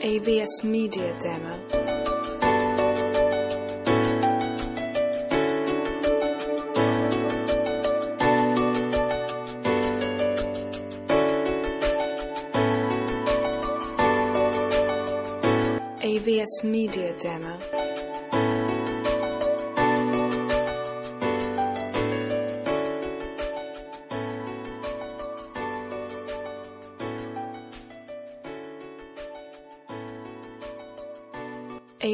[0.00, 1.56] AVS Media Demo.
[16.02, 17.95] AVS Media Demo.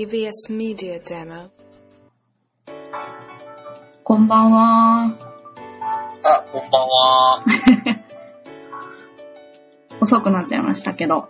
[0.02, 1.50] AVS Media Demo.
[4.02, 5.16] こんばんは。
[6.24, 7.44] あ、こんばんは。
[10.02, 11.28] 遅くなっちゃいましたけど、は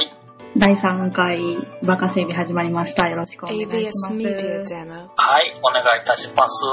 [0.00, 0.12] い。
[0.56, 3.08] 第3回バカ整備始まりました。
[3.08, 3.66] よろしくお願いし
[4.10, 4.74] ま Media す。
[4.74, 5.08] Demo.
[5.14, 6.64] はい、お願いいたします。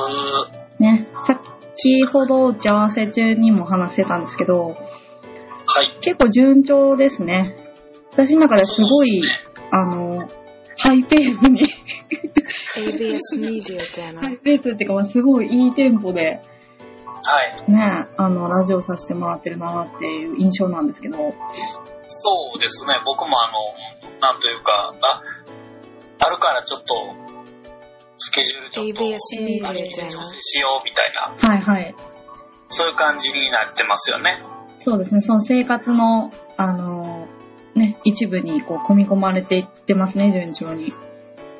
[0.79, 4.73] ね、先ほど打ち合わせ中にも話してたんですけど、は
[5.83, 5.99] い。
[6.01, 7.55] 結構順調ですね。
[8.13, 9.27] 私の中ですごい、ね
[9.71, 10.08] あの、
[10.89, 11.61] ハイペースに、
[12.75, 13.77] AVS Media
[14.19, 14.33] ハ Demo.
[14.33, 16.41] イペースっていうか、まあすごいいいテンポで、
[17.21, 17.71] はい。
[17.71, 21.17] ね、あの、ラジオさせてもらってるなっていう印象なんですけど、
[22.07, 22.95] そうですね。
[23.05, 25.21] 僕もあの、なんというか、あ、
[26.25, 26.95] あるからちょっと、
[28.17, 31.95] スケジュールちょっと、ABS メディア調整しようみたいな、はいはい。
[32.69, 34.43] そういう感じになってますよね。
[34.79, 37.08] そうですね、その生活の、あの、
[37.75, 40.93] ね、一部にこう組み込まれていってますね、順調に。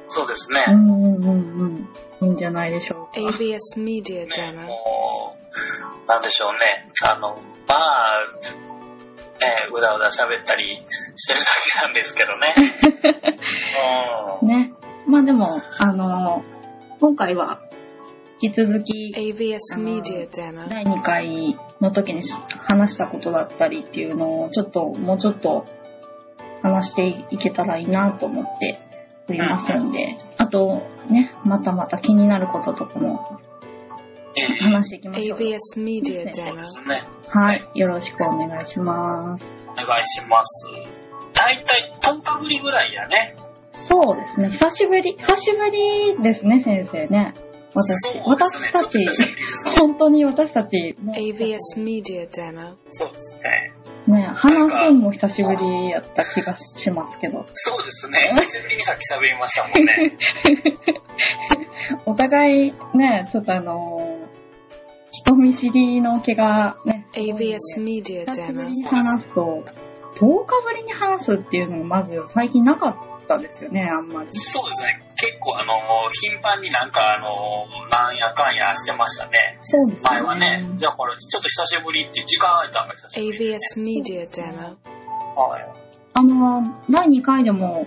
[0.07, 0.65] そうですね。
[0.69, 1.89] うんうんうんうん。
[2.21, 3.21] いいんじゃないでしょうか。
[3.21, 4.65] AVS Media ね、Demo.
[4.65, 5.35] も
[6.05, 6.59] う、なんでしょうね。
[7.03, 7.35] あの、
[7.67, 8.25] まあ、
[9.39, 10.83] ね、うだうだ喋ったり
[11.15, 13.39] してるだけなんですけどね。
[14.41, 14.47] うん。
[14.47, 14.73] ね。
[15.07, 16.43] まあでも、あの、
[16.99, 17.61] 今回は、
[18.41, 20.67] 引き続き、AVS Media Demo.
[20.69, 22.21] 第2回の時に
[22.63, 25.65] 話したことだったりっていうのを、ちょっと、もうちょっと
[26.61, 28.79] 話していけたらいいなと思って
[29.29, 33.39] おりますんで、あと、ね、またまた気になることとかも
[34.35, 35.39] え え話していきましょう。
[35.39, 36.61] AVS Media そう Demo.
[36.61, 37.03] ですね。
[37.27, 37.69] はい。
[37.75, 39.45] よろしくお願いします。
[39.69, 40.67] お願いします。
[41.33, 43.35] だいたい10日ぶりぐらいやね。
[43.73, 44.49] そうですね。
[44.49, 47.33] 久しぶり、久しぶりですね、先生ね。
[47.73, 48.99] 私、ね私たち
[49.79, 52.75] 本当に私たち、もう AVS Media Demo.
[52.89, 53.71] そうですね。
[54.07, 58.29] ね、話すんも久しぶりやった気がしますけど、そうですね。
[58.31, 60.17] 久しぶりにさっき喋りましたもんね。
[62.05, 64.39] お互いね、ちょっとあのー
[65.11, 68.67] 人見知りの毛がね、AVS Media 久しぶ Demo.
[68.67, 69.65] りに話すと、
[70.15, 74.27] 10日ぶりに話すっていうのもまず最近なかったですよね、あんまり。
[74.31, 74.99] そうですね。
[75.15, 75.73] 結構あの、
[76.09, 79.59] 頻繁になんかあの、なんやかんやしてましたね。
[79.61, 80.77] そうですよ前はねね。。
[80.77, 84.77] じゃあこれちょっと久しぶりって時間空いたのが久しぶりで、AVS Media Demo.
[85.35, 85.89] はい。
[86.13, 87.85] あの、第2回でも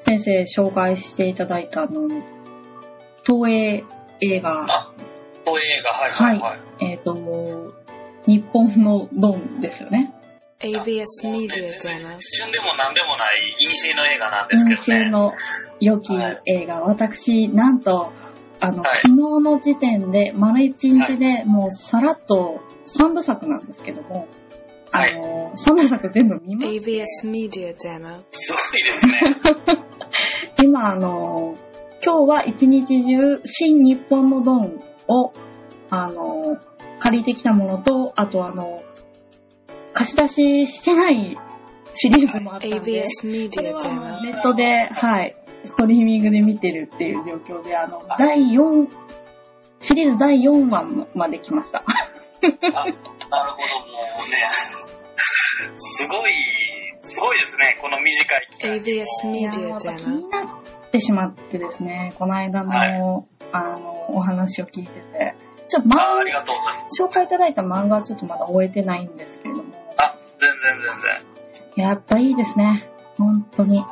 [0.00, 2.08] 先生紹介していただいたあの、
[3.24, 3.84] 東映
[4.20, 4.92] 映画、あ、
[5.44, 6.92] 東映画、はいはいはい。
[6.92, 7.14] えっ、と、
[8.26, 10.14] 日本のドンですよね。
[10.60, 12.16] AVS もうね Media 全然 Demo.
[12.20, 15.04] 旬でもなんでもない、イニシエの映画なんですけどね。
[15.04, 15.32] 先の
[15.80, 18.12] 良き映画、私、なんと、
[18.60, 24.28] あの、はい昨日の時点で、丸一日でもうさらっと3部作なんですけども、
[24.90, 28.22] はいあの、3部作全部見まして、AVS Media Demo.
[28.30, 29.36] すごいですね。
[30.64, 31.54] 今、あの、
[32.02, 35.32] 今日は一日中、新日本のドンを、
[35.90, 36.56] あの、
[36.98, 38.82] 借りてきたものと、あとあの、
[39.96, 41.36] 貸し出ししてない
[41.94, 44.22] シリーズもあったの Demo.
[44.22, 45.34] ネットで、はい、
[45.64, 48.88] ストリーミングで見てるっていう状況で、あの、第4、
[49.80, 51.78] シリーズ第4話まで来ました。
[51.78, 51.84] あ
[52.42, 54.46] なるほど、もうね。
[55.76, 56.32] すごい、
[57.00, 57.78] すごいですね。
[57.80, 58.80] この短い期間に。
[58.82, 62.90] AVS いやー Media やっぱ気.になってしまってですね、この間の、はい
[63.52, 65.34] あの、お話を聞いてて、
[65.68, 67.02] ちょっと漫ああり画、がとうございます。
[67.02, 69.35] 紹介いただいた漫画はちょっとまだ終えてないんです
[70.38, 71.00] 全然全
[71.76, 71.86] 然。
[71.88, 72.90] やっぱいいですね。
[73.18, 73.84] 本当に。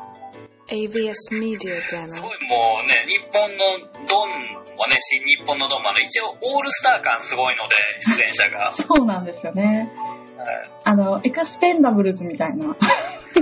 [0.68, 2.22] AVS Media す Demo.
[2.22, 4.30] ごいもうね、日本のドン
[4.78, 8.72] はね、新日本のドンもあの、一応オールスター感すごいので、 出演者が。
[8.72, 9.90] そうなんですよね。
[10.38, 12.76] はいあの、エクスペンダブルズみたいな。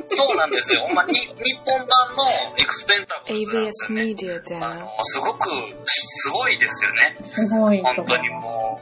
[0.06, 0.82] そうなんですよ。
[0.82, 1.26] ほんまに、日
[1.64, 4.12] 本版のエクスペンタブルズなんです AVS よね。
[4.12, 4.78] Media あ Demo.
[4.81, 5.49] の、すごく、
[5.84, 7.16] すごいですよね。
[7.25, 8.28] すごいと本当に。
[8.28, 8.81] も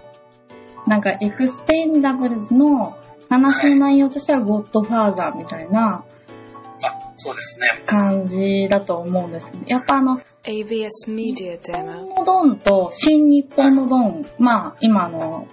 [0.87, 2.99] なんか、エクスペンダブルズの
[3.31, 6.05] 話の内容としては、ゴッドファーザーみたいな
[7.23, 7.67] そうですね。
[7.85, 11.93] 感じだと思うんですけど、やっぱあの、AVS Media 日 Demo.
[11.93, 15.47] 本のドンと新日本のドン、まあ、今あの、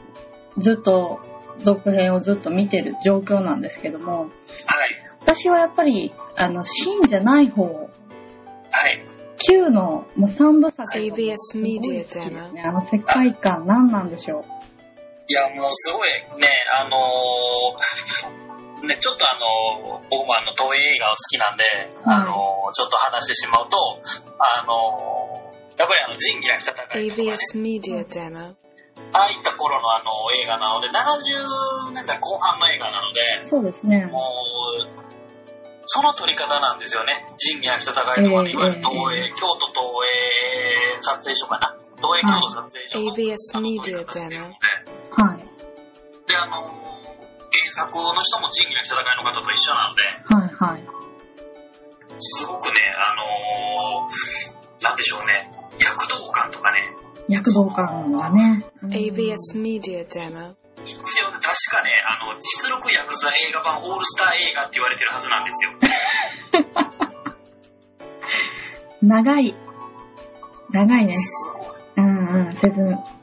[0.58, 1.20] ずっと、
[1.60, 4.30] 続編をずっと見てる状況なんですけども、はい。
[5.20, 7.90] 私はやっぱり、あの、シーンじゃない方、はい。
[9.40, 12.70] Q のもう3部作が ABS すごい好きですね Media。
[12.70, 14.46] あの世界観何なんでしょう。
[15.30, 16.10] いや、もうすごい
[16.40, 16.48] ね、
[16.80, 21.64] あのーね、ちょっとあのー僕もあの、東映映画好きなんで、
[22.06, 23.78] あのーちょっと話してしまうと、
[24.40, 25.48] あのー
[25.78, 28.56] やっぱりあの、仁義なき戦いとかね、ABS Media Demo.
[29.14, 30.10] ああいった頃のあの、
[30.42, 34.06] 映画なので、70年代後半の映画なので、そうですね。
[34.06, 34.26] も
[34.82, 34.90] う、
[35.86, 37.26] その撮り方なんですよね。
[37.38, 39.86] 仁義なき戦いとかの、ええいわゆる東映、京都東
[40.98, 41.76] 映撮影所かな。
[41.98, 44.54] 東映京都撮影所の、ABS あの Media 撮り方してるので
[45.12, 45.38] はい。
[46.28, 50.04] で、あの、原作の人も仁義なき戦いの方と一緒なので、
[50.36, 50.84] はいはい。
[52.20, 55.52] すごくね、あのーなんでしょうね、
[55.84, 56.96] 躍動感とかね、
[57.28, 58.64] 躍動感がね。
[58.84, 60.56] うん ABS Media Demo.
[60.86, 60.96] 一
[61.26, 65.72] 応ね、確かね、あの、実力ヤクザ映画版オールスター映画って言われてるはずなんですよ。
[69.02, 69.56] 長い。
[70.72, 71.14] 長いね。
[71.14, 71.67] すごい。
[72.30, 72.52] うんうん。
[72.54, 72.76] せず、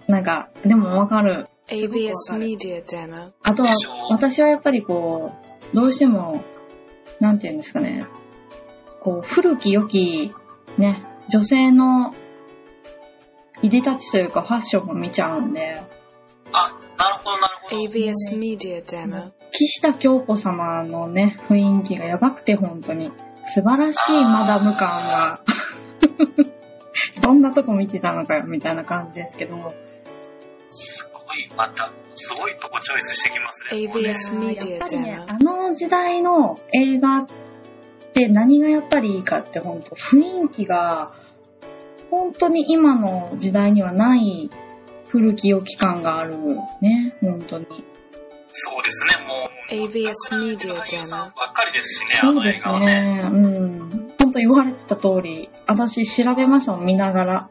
[0.09, 1.49] なんか、でもわかる。
[1.69, 3.33] ABS Media Demo.
[3.43, 3.73] あとは
[4.11, 5.33] 私はやっぱりこ
[5.73, 6.43] う、どうしても、
[7.21, 8.07] なんていうんですかね。
[9.01, 10.33] こう、古き良き、
[10.79, 12.15] ね、女性の、
[13.63, 15.81] いでたちというかファッションも見ちゃうんで、
[16.53, 17.77] あ、なるほど、なるほど。
[17.79, 19.33] ABS Media Demo.
[19.53, 23.11] 岸田京子様のね、雰囲気がやばくて本当に。
[23.47, 25.41] 素晴らしいマダム感が。
[27.23, 29.75] そんなとこ見てたのかよ、みたいな感じですけど。
[30.71, 33.81] すごい、また、すごいとこチョイスしてきますね。
[33.81, 37.27] ABS や Media っぱりね.あの時代の映画っ
[38.15, 41.13] て何がやっぱりいいかって本当雰囲気が、
[42.11, 44.51] 本当に今の時代にはない
[45.09, 46.37] 古き良き感がある
[46.81, 47.67] ね、本当に。
[48.57, 49.89] そうですね、もう。
[49.89, 51.37] ABS 亡くな Media られた俳優さん Demo.
[51.37, 52.87] ばっかりですしね、あそうの映です画はね。
[52.87, 53.21] ね。
[53.23, 54.04] うん。
[54.19, 57.49] 本当言われてた通り、私調べましたもん、見ながら。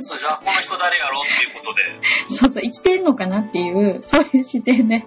[0.00, 2.36] そうじゃあ、この人誰やろうっていうことで。
[2.36, 5.04] そうそう、生きてんのかなっていう、そういう視点で、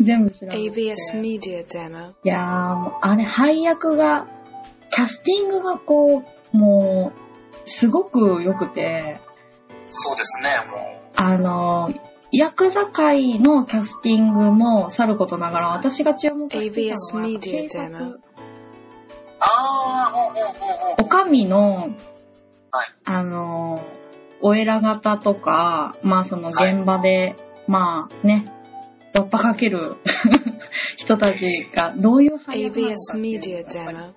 [0.00, 0.56] 全部調べて。
[0.56, 2.10] ABS Media Demo.
[2.10, 4.26] いやー、もうあれ、配役が、
[4.94, 9.20] キャスティングがこう、もう、すごく良くて、
[9.90, 11.90] そうですね、もあの、
[12.32, 18.25] ヤクザ界のキャスティングもさることながら、私が注目してたのは、ABS 警 Media 察
[19.40, 20.94] あー、ほうほうほうほう。
[20.98, 21.90] おかみの、
[22.70, 22.86] はい。
[23.04, 23.82] あの、
[24.40, 27.36] お偉方とか、まあその現場で、
[27.66, 28.44] まあね、
[29.14, 29.96] わっぱかける
[30.96, 34.14] 人たちがどういう配役なのっていうの.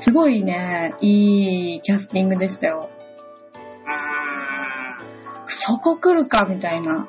[0.00, 2.88] すごいね、いいキャスティングでしたよ。
[5.48, 7.08] そこ来るか、みたいな。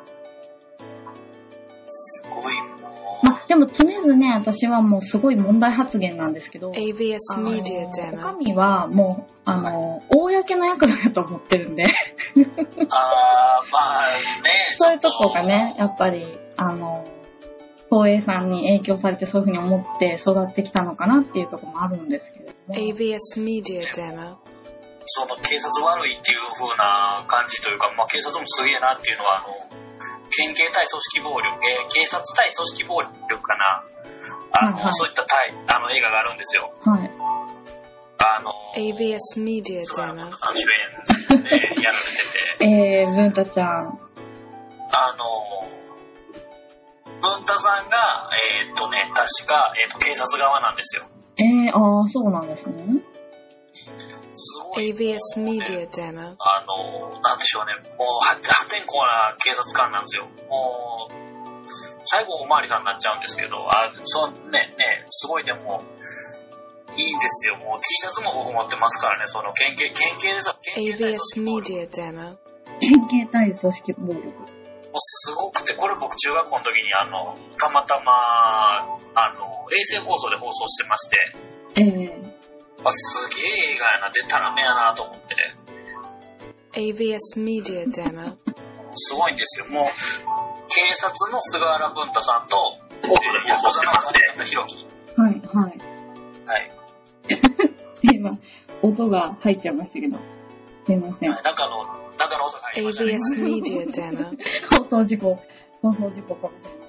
[1.86, 2.54] すごい、
[3.50, 8.22] でも常々ね、私はもうすごい問題発言なんですけど、ABS あの Media お Demo.
[8.22, 12.42] かみはもう、あの、公の役だと思ってるんで、あー、
[13.72, 14.12] まあ
[14.44, 17.04] ね、 そういうとこがね、やっぱり、あの、
[17.90, 22.76] 東映さんに影響されてそういうふうに思って育ってきたのかなっていうところもあるんですけれども。
[22.76, 24.36] ABS Media Demo.
[25.06, 29.89] その警察悪いっていう風な感じというか、まあ、警察もすげえなっていうのは、あの、
[30.32, 33.84] 県警対組織暴力、えー警察対組織暴力かな。
[34.52, 36.72] あの、はいはいそういった対あの映画があるんですよ。
[36.82, 37.12] はい。
[38.20, 40.36] あの、ABS Media 菅原 Demo.
[40.36, 40.66] さん主
[41.32, 41.50] 演で
[41.82, 44.00] やられてて、 えー、文太ちゃん。
[44.92, 45.68] あの、
[47.22, 48.30] 文太さんが、
[48.66, 51.04] えーっとね、確か、えーっと、警察側なんですよ。
[51.38, 52.84] えー、ああ、そうなんですね。
[54.40, 54.90] すごい。
[54.90, 56.36] ABS もうね Media Demo.
[56.40, 60.26] あの、なんでしょうね、もう破破天荒な警察官なんですよ。
[60.50, 61.68] もう、
[62.06, 65.84] 最後おまわりさんになっちゃうんですけど、あ、そうね、ね、すごいでも、
[66.98, 67.58] いいんですよ。
[67.58, 70.56] もう T シャツも僕持ってますからね、その県警、県警ですよ。
[70.62, 72.38] 県警対 ABS Media Demo.
[72.80, 74.26] 県警対組織暴力。
[74.90, 78.12] もうすごくて、これ僕中学校の時にあの、たまたま、
[79.14, 81.18] あの、衛星放送で放送してまして、
[81.76, 82.39] えー、
[82.84, 85.36] あ、すげえ映画やな、出たらめやなと思って、
[86.74, 88.38] ABS Media Demo.
[88.94, 89.68] すごいんですよ。
[89.70, 89.86] もう、
[90.70, 92.56] 警察の菅原文太さんと、
[93.04, 94.86] えー、安岡の金方弘樹。
[95.16, 95.78] はい、はい。
[96.46, 96.72] はい。
[98.14, 98.32] 今、
[98.82, 100.18] 音が入っちゃいましたけど。
[100.86, 101.30] すいません。
[101.30, 101.86] 中の、
[102.18, 103.12] 中の音が入りましたね。
[103.14, 104.38] ABS Media Demo.
[104.78, 105.40] 放送事故、
[105.82, 106.89] 放送事故かもしれない。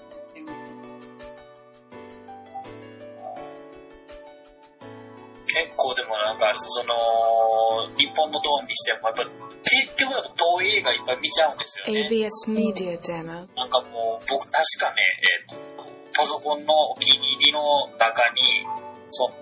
[5.81, 9.25] 結構でもなんか、その、日本のドーンにしても、やっぱ、
[9.65, 12.09] 結局やっぱ遠い映画いっぱい見ちゃうんですよね。
[12.11, 13.49] ABS Media Demo.
[13.57, 15.01] なんかもう、僕確かね、
[15.49, 18.67] えっ、と、パソコンのお気に入りの中に、
[19.09, 19.33] その、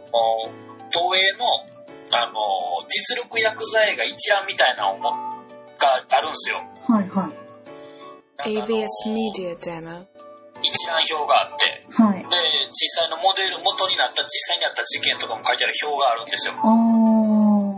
[0.90, 1.47] 東映の、
[2.14, 5.11] あの、実力薬剤映画一覧みたいなのが
[6.09, 6.62] あるんですよ。
[6.87, 7.14] はいはい。
[7.14, 7.35] なんか
[8.45, 10.07] あの AVS Media Demo.
[10.62, 12.22] 一覧表があって、はい。
[12.22, 12.26] で、
[12.70, 16.54] 実際のモデル、元になった、実際にあった事件とかも書いてある表があるんですよ。
[16.54, 17.74] も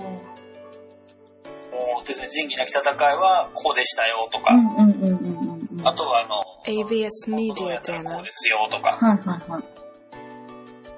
[2.04, 5.88] うですね、仁義なき戦いはこうでしたよとか、うんうんうんうんうんうん。
[5.88, 9.62] あとはあの、この Media やつはこ.うですよとか、はいはいはい。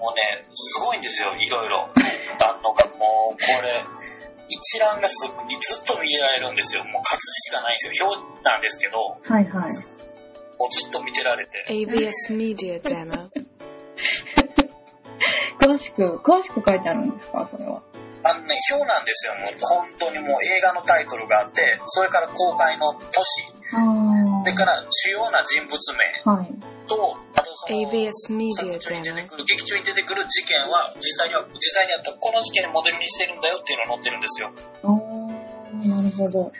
[0.03, 1.89] もうね、すごいんですよ、いろいろ。
[2.41, 3.85] あんのが、もう、これ、
[4.49, 6.85] 一覧がすぐにずっと見られるんですよ。
[6.85, 7.17] もう数
[7.49, 8.11] しかないんですよ。
[8.11, 10.02] 表なんですけど、もはいはい。
[10.67, 11.65] うずっと見てられて。
[11.69, 13.31] AVS Media Demo.
[15.61, 17.49] 詳しく、詳しく書いてあるんですか？
[17.51, 17.83] それは。
[18.25, 19.35] あのね、表なんですよ。
[19.35, 23.03] もう本当にもう映画のタイトルがあって、それから公開の年、
[23.75, 26.31] あそれから主要な人物名あ。
[26.37, 26.49] はい。
[26.87, 29.27] と、あとその、AVS 作 Media 中に出て Demo.
[29.27, 34.53] くる、劇中に出てくる事件は、実際には、実際にあったこの事件をモデルにしてるんだよっていうのが載ってるんですよ。
[35.97, 36.53] なるほど。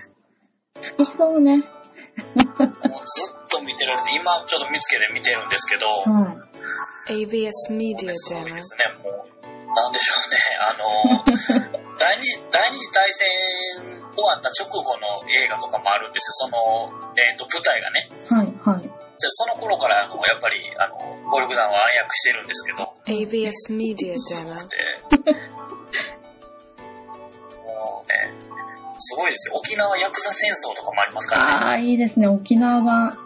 [0.75, 1.59] 好きそうね。
[1.59, 1.67] もう
[3.07, 3.42] ずっ
[4.15, 6.37] 今ちょっと見つけて見てるんですけど、は
[7.09, 8.55] AVS Media すごい？Demo.
[8.55, 9.43] ですね、もう、
[9.75, 13.29] なんでしょうね、あの、 第二次第二次大戦
[14.15, 18.09] 終わった直後の映画とかもあるんですよ、その、えっ、と、舞台がね。
[18.11, 18.35] い。
[18.35, 18.83] はいはい。
[18.83, 20.97] じゃあその頃から、あの、やっぱり、あの、
[21.31, 24.57] 暴力団は暗躍してるんですけど、AVS Media すご Demo.
[24.57, 24.77] くて、
[27.63, 28.53] もうね、
[28.99, 29.55] すごいですよ。
[29.57, 31.67] 沖縄ヤクザ戦争とかもありますからね。
[31.67, 32.27] ああ、いいですね。
[32.29, 33.19] 沖縄版。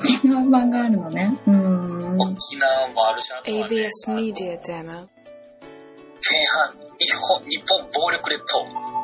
[0.00, 1.38] 沖縄版があるのね。
[1.46, 2.20] うーん。
[2.20, 5.08] 沖縄もあるし、あとはね、AVS あの Media Demo.
[6.22, 8.60] 京阪日本日本暴力列島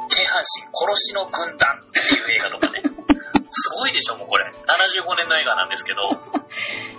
[0.08, 2.82] 京阪神殺しの軍団っていう映画とかね
[3.50, 6.36] すごいでしょもうこれ75年の映画なんですけど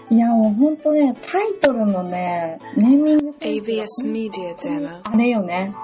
[0.10, 5.02] いや、もうほんとね、タイトルのね、ネーミングセンス AVS が Media Demo.
[5.04, 5.76] あれよね。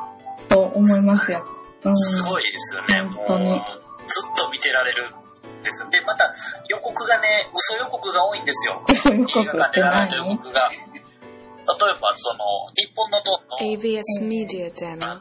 [0.48, 1.46] と思いますよ。
[1.84, 1.96] うん。
[1.96, 3.62] すごいですよねも本当にう
[4.08, 5.23] ずっと見てられるん
[5.64, 5.84] です。
[5.84, 6.32] よでまた
[6.70, 8.84] 予告がね嘘予告が多いんですよ。
[8.90, 10.38] 嘘予告ってでやられた予何？
[10.38, 10.70] 告が。
[10.70, 15.16] 例えばその日本のドンの AVS Media あ Demo.
[15.16, 15.20] の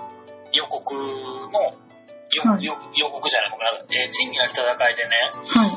[0.00, 0.04] ー
[0.54, 2.64] 予告のよはい。
[2.64, 5.16] よ予告じゃないのかな、えー、仁義なき戦いでね。
[5.48, 5.70] はい。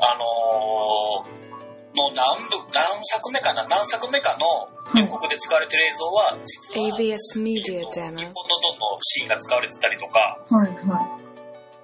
[0.00, 3.64] あのー、の何部、何作目かな？
[3.64, 8.04] 何作目かの予告で使われてる映像は、実は、ABS え Media っと日 Demo.
[8.04, 11.18] 本のドンのシーンが使われてたりとか、はいは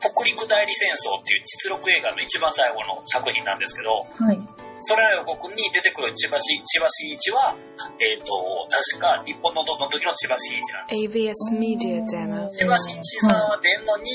[0.04, 4.34] 北陸代理戦争っていう実録映画の一番最後の作品なんですけど、い。
[4.34, 4.38] はい。
[4.80, 7.56] それらの予告に出てくる千葉し千葉真一は、
[8.00, 11.00] えっ、と、確か日本のドンの時の千葉真一なんです。
[11.00, 12.50] ABS Media Demo.
[12.50, 14.10] 千葉真一さんは出んのに、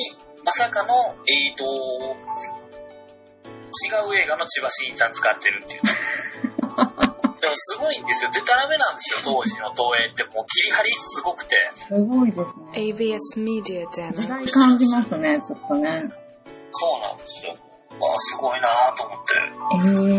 [0.46, 1.70] まさかの、えっ、と、違
[4.10, 5.82] う映画の千葉真一さん使ってるっていう。
[7.40, 8.32] でもすごいんですよ。
[8.34, 10.24] デタラメなんですよ、当時の東映って。
[10.36, 11.56] もう切り張りすごくて。
[11.72, 12.46] すごいですね。
[12.74, 14.28] ABS Media 時 Demo.
[14.28, 16.10] 代感じますね、ちょっとね。
[16.72, 17.56] そうなんですよ。
[17.92, 19.34] あすごいなと思って。
[19.74, 20.14] え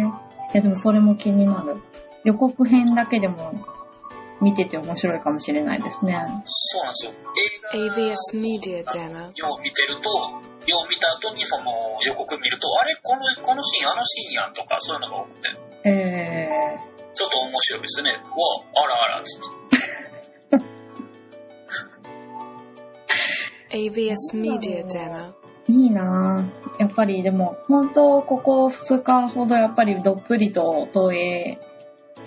[0.00, 0.08] えー。
[0.08, 0.10] い
[0.54, 1.82] や、でもそれも気になる。
[2.24, 3.52] 予告編だけでも
[4.40, 6.14] 見てて面白いかもしれないですね。
[6.44, 7.12] そうなんですよ。
[7.72, 9.32] 映画 ABS Media Demo.
[9.34, 10.10] よう見てると、
[10.66, 11.72] よう見た後にその
[12.04, 12.96] 予告見ると、あれ？
[13.02, 15.48] この、このシーン、あのシーンやんとか、そういうのが多くて、
[15.88, 18.10] ええちょっと面白いですね。
[18.10, 19.56] うわ、あらあら、つって。
[23.76, 25.32] ABS Media Demo.
[25.68, 25.72] ー。
[25.72, 26.80] いいなぁ。
[26.80, 31.58] やっぱりでも、本当ここ2日ほどやっぱりどっぷりと東映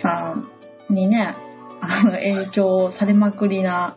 [0.01, 0.49] さん
[0.89, 1.35] にね、
[1.81, 3.95] あの影響されまくりな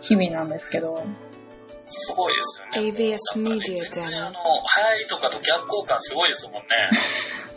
[0.00, 1.04] 日々なんですけど。
[1.90, 2.90] すごいですよね。
[2.90, 4.26] ABS なんかね Media 全然 Demo.
[4.26, 6.68] あの、流行りとかと逆効果すごいですもんね。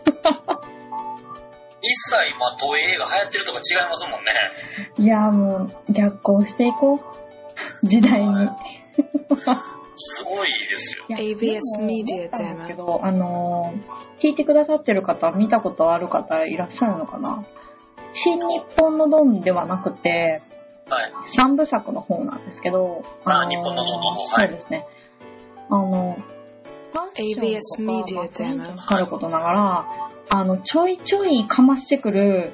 [1.91, 4.31] 一切今、東映映画流行ってるとか違いますもんね。
[4.97, 6.95] いやーもう逆行していこ
[7.83, 7.87] う。
[7.87, 8.49] 時代に。
[9.95, 11.05] すごいですよ。
[11.09, 17.43] ABS でも Media 思ったんですけ.ど、あのー聞いてくださってる方、見たことある方いらっしゃるのかな？
[18.13, 20.41] 新日本のドンではなくて、
[20.89, 21.11] はい。
[21.25, 24.85] 三部作の方なんですけど、あ日本のドンの方はいそうですね。
[25.69, 26.17] あの、
[26.91, 27.85] ファッションとか ABS
[28.85, 29.85] かることながら、
[30.29, 32.53] あの、ちょいちょいかましてくる、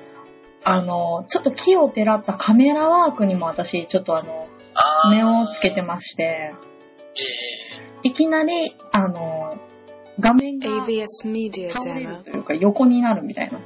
[0.64, 4.48] あの、ちょっと木をてらったカメラワークにも私、ちょっとあの、
[5.12, 6.54] 目をつけてまして、え
[8.04, 9.58] いきなり、あの、
[10.20, 12.24] 画面が ABS Media 倒れる Demo.
[12.24, 13.60] というか横になるみたいな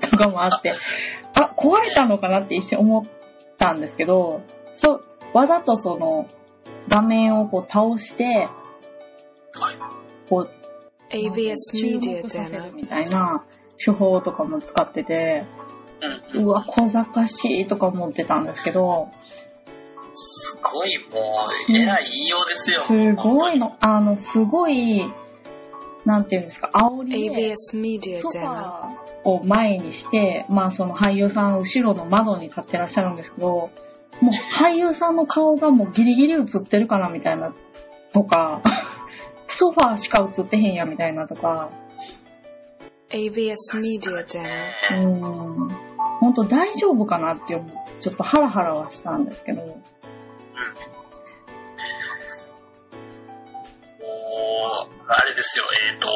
[0.00, 0.72] とかもあって、
[1.34, 3.04] あ、壊れたのかなって一瞬思っ
[3.58, 4.42] たんですけど、
[4.74, 6.26] そう、わざとその
[6.88, 8.65] 画面をこう倒して、はい。
[10.28, 10.50] こう、
[11.10, 13.44] ABS 注 Media 目させる.みたいな
[13.84, 15.44] 手法とかも使ってて、
[16.34, 19.08] うわ、小賢しいとか思ってたんですけど、
[20.14, 22.80] すごいもう、えらい言いようですよ。
[22.82, 25.06] すごいの、あの、すごい、
[26.04, 33.70] なんていうんですか、煽りで、ソフ.ァーを前にして、まあその俳優さん後ろの窓に立ってらっしゃるんですけど、も
[34.30, 37.52] う俳優さんの顔がもうギリギリ映ってるかなみたいな
[38.12, 38.62] とか、
[39.56, 41.70] ソファーしか映ってへんやみたいなとか、
[43.10, 44.44] ABS Media Demo.
[44.90, 45.68] うーん、
[46.20, 46.34] ほん。
[46.34, 47.68] と大丈夫かなって思う。
[48.00, 49.76] ちょっとハラハラはしたんですけど、もう、
[55.06, 56.06] あれですよ、えっ、と、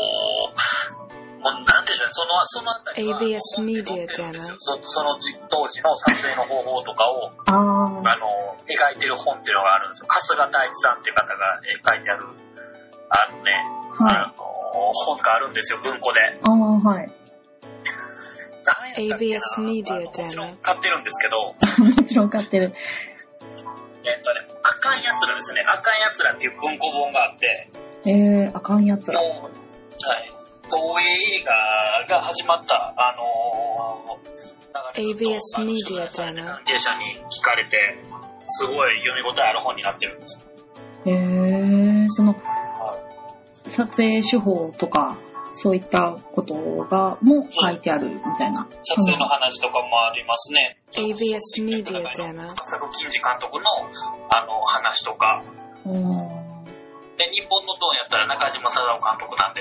[1.40, 10.06] もうなんでしょうね、その、そのあたりは ABS 本に Media 載ってるんですよそその時当時の撮影の方法とかを、ああの、描いてる本っていうのがあるんですよ。
[10.08, 12.26] 春日大地さんっていう方が、えー書いてある。
[14.08, 14.44] あの、
[14.92, 16.20] 本があるんですよ、文庫で。
[16.42, 17.10] ああ、はい。
[18.64, 21.54] 何やったっけな ABS Media あのもちろん.買ってるんですけど、
[21.96, 22.72] もちろん買ってる。
[24.02, 25.62] えっとね、あかんやつらですね。
[25.62, 27.70] あかんやつらっていう文庫本があって、
[28.06, 29.20] えー、あかんやつら。
[29.20, 29.40] はい。
[30.72, 38.04] 東映映画が始まった、あのー、ABS ちょっとあの Media 取材されて Demo 関係者に聞かれて、
[38.46, 40.50] すごい読み応えある本になってるんですよ。
[41.06, 42.38] えー、その、は
[43.80, 45.16] 撮影手法とか、
[45.52, 48.68] そういったことが、も書いてあるみたいな。
[48.82, 50.76] 撮影の話とかもありますね。
[50.92, 52.48] ABS Media Demo.
[52.66, 53.64] 作金次監督の
[54.28, 55.42] あの話とか、
[55.86, 56.02] うん。
[56.04, 56.40] は
[57.16, 59.60] で、日本のドンやったら中島貞夫監督なんで、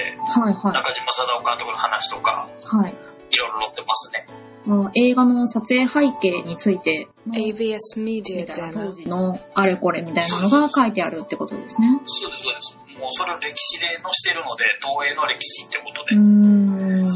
[0.52, 2.50] いは中島貞夫監督の話とか、
[2.80, 2.84] い。
[2.84, 3.09] はい。
[3.30, 4.28] いろいろ載ってますね。
[4.68, 11.88] あ映画の撮影背景についての、ABS み Media たいな当.時のあれこれみたいなのが書いてあるってことですね。
[12.06, 12.78] そうです、そうです。
[13.00, 16.16] もうそれを歴史で載せてるので、東映の歴史ってことで。
[16.16, 17.10] うーん。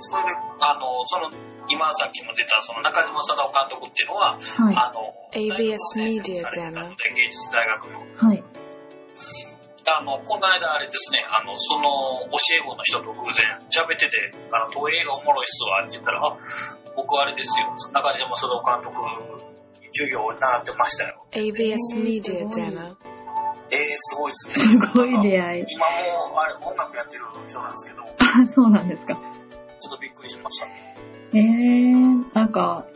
[0.00, 0.30] それで、
[0.60, 1.30] あの、その、
[1.68, 4.74] 今さっきも出た、その中島貞夫監督っていうのは、はい。
[4.74, 8.28] あの、ABS 大学の先生をされてたので芸術大学の。
[8.28, 8.44] はい。
[9.88, 16.36] あの、この間あれですね、あの、その、教え子の人と偶然喋ってて、あの、東映がおもろいっすわって言ったら、あ、
[16.96, 18.94] 僕あれですよ、中島貞夫監督、
[19.92, 21.24] 授業を習ってましたよ。
[21.32, 22.96] ABS Media Demo.
[23.70, 24.72] えー、すごいっすね。
[24.72, 25.64] すごい出会い。
[25.68, 29.14] 今もう、あれ、音楽やってる人なんですけど、ちょあ、そうなんですか。
[29.14, 29.18] っ
[29.90, 30.66] とびっくりしました。
[30.66, 32.86] えー、なんか、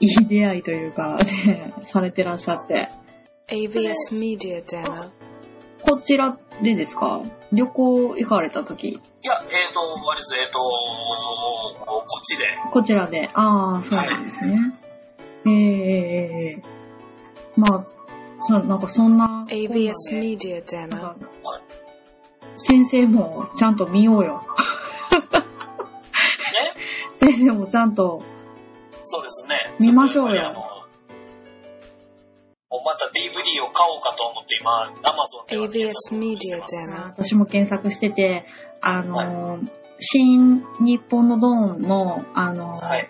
[0.00, 2.88] いい出会いというか、ね、されてらっしゃって。
[3.48, 5.10] ABS Media Demo.
[5.86, 7.22] こちらでですか？
[7.52, 9.00] 旅行行かれた時、いや、
[9.44, 13.30] えっ、と、あれです、えっ、と、こっちで、こちらで。
[13.34, 14.56] ああ、そうなんですね。
[15.46, 17.84] えー、えー、えー、まあ、
[18.40, 19.46] そなんかそんな。
[19.48, 21.00] ABS こんなね Media なん Demo.
[21.00, 21.16] か
[22.56, 24.42] 先生もちゃんと見ようよ。
[27.20, 28.22] ね、 先生もちゃんと、
[29.02, 29.76] そうですね。
[29.80, 30.63] 見ましょうよ
[32.84, 37.06] また DVD を買おうかと思って今、Amazon で ABS 索してます Media Demo.
[37.08, 38.46] 私も検索してて、
[38.80, 39.68] あのー、
[40.00, 43.08] 新日本のドーンの、あのーはい。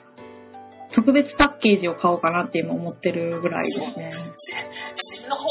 [0.92, 4.12] 特別パッケージを買おうかなって今思ってるぐらいですね。
[4.36, 5.48] し新の方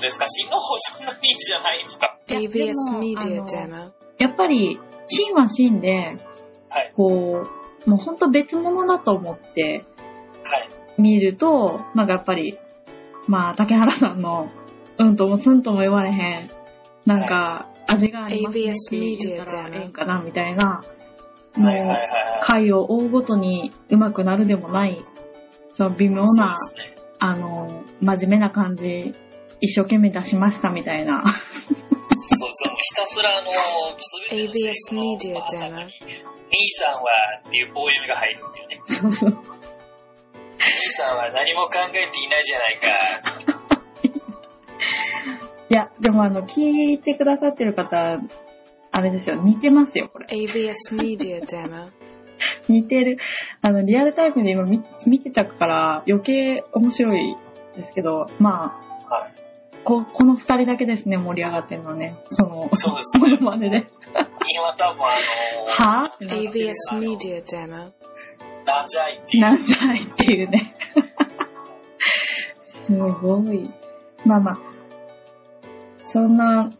[0.00, 0.26] ですか？
[0.26, 2.18] 新の方そんなにいいじゃないですか？
[2.28, 3.92] ABS でも Media あの Demo.
[4.18, 6.18] やっぱり、シンはシンで、
[6.68, 6.92] はい。
[6.94, 7.44] こ
[7.86, 9.84] う、もうほんと別物だと思って
[10.42, 10.68] はい。
[10.98, 12.58] 見ると、なんかやっぱり、
[13.28, 14.48] まあ、竹原さんの、
[14.98, 16.50] うんともすんとも言われへん、
[17.06, 20.80] なんか、味がありますねって言ったらええんかな、みたいな、
[21.56, 21.96] もう。
[22.42, 25.02] 回を追うごとに上手くなるでもない、
[25.72, 26.54] その微妙な。
[27.18, 29.12] あの、真面目な感じ、
[29.60, 31.22] 一生懸命出しましたみたいな。
[32.16, 32.76] そうそう。
[32.76, 33.50] ひたすらあの、
[33.98, 35.86] すべての ABS セリフの Media 頭 Demo.
[35.86, 35.92] に
[36.50, 37.00] 兄さんは
[37.46, 38.80] っていう棒読みが入るっていうね。
[38.86, 39.53] そうそう。
[40.64, 42.88] 兄さんは何も考えていないじゃないか。
[45.70, 48.20] いや、でもあの、聞いてくださってる方、
[48.90, 50.26] あれですよ、似てますよ、これ。
[50.26, 51.90] ABS Media Demo.
[52.68, 53.18] 似てる。
[53.60, 57.36] あの、リアルタイムで今見見てたから余計面白い
[57.76, 58.78] ですけど、ま
[59.10, 59.30] あ、はい。
[59.84, 62.16] ここの二人だけですね、盛り上がってるのはね。
[62.30, 63.86] その、そうですモねノマネで。
[64.56, 65.10] 今多分あ
[65.88, 67.92] のはぁってなって ABS Media Demo.
[68.78, 69.42] なんじゃいっていう。
[69.42, 70.74] なんじゃいっていうね。
[72.84, 73.70] すごい。
[74.24, 74.58] まあまあ、
[76.02, 76.70] そんな、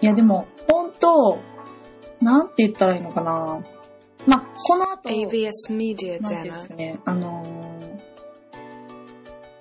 [0.00, 1.38] いやでも、本当
[2.20, 3.62] なんて言ったらいいのかな。
[4.26, 6.76] まあ、この後、ABS Media なんていうんですか Demo.
[6.76, 7.72] ね、あのー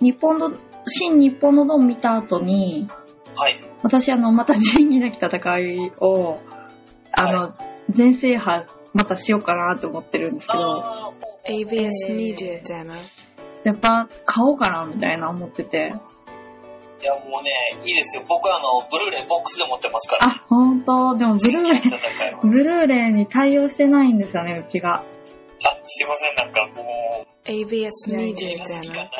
[0.01, 0.51] 日本の、
[0.87, 2.87] 新日本のドン見た後に、
[3.35, 3.59] はい。
[3.83, 6.39] 私あの、また仁義なき戦いを、
[7.11, 7.53] あの、
[7.89, 11.13] 全制覇またしようかなと思ってるんですけど、
[11.51, 12.15] AVS Eh.
[12.15, 12.93] Media Demo.
[13.63, 15.93] やっぱ買おうかなみたいな思ってて。
[17.01, 17.51] いや、もうね、
[17.85, 18.23] いいですよ。
[18.27, 20.27] 僕はあの、ブルーレイボックスで持ってますから。
[20.27, 21.81] あ、ほんと、でもブルーレイ、
[22.41, 25.03] ブルーレイに対応してないんですよね、うちが。
[25.63, 27.27] あ、すいません、なんかもう、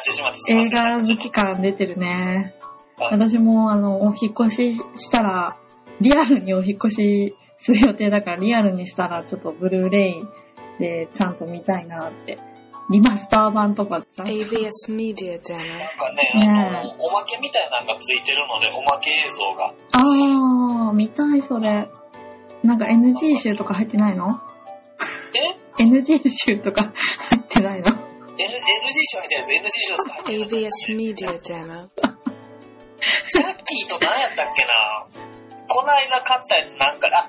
[0.03, 0.69] てしまってすいま映。
[0.69, 2.55] 画好き感出てるね。
[2.97, 5.57] はい私も、あの、お引っ越ししたら、
[6.01, 10.21] リアルにお引っ越しする予定だから、リアルにしたら、ちょっとブルーレイ
[10.81, 12.37] でちゃんと見たいなって。
[12.89, 14.23] リマスター版とかさ。
[14.23, 15.55] AVS Media Demo.
[15.55, 19.73] なんかね、ねあの、おまけみたいなのがついてるので、おまけ映像が。
[19.93, 21.87] あー、見たい、それ。
[22.63, 24.41] なんか NG 集とか入ってないの？
[25.79, 26.91] え ?NG 集と か
[27.29, 28.01] 入ってないの？N、NG
[29.13, 29.51] 賞みたいです。
[29.51, 31.87] NG 賞ですか AVS Media Demo.
[33.29, 35.07] ジャッキーと何やったっけな？
[35.69, 37.23] この間買ったやつなんか、あ、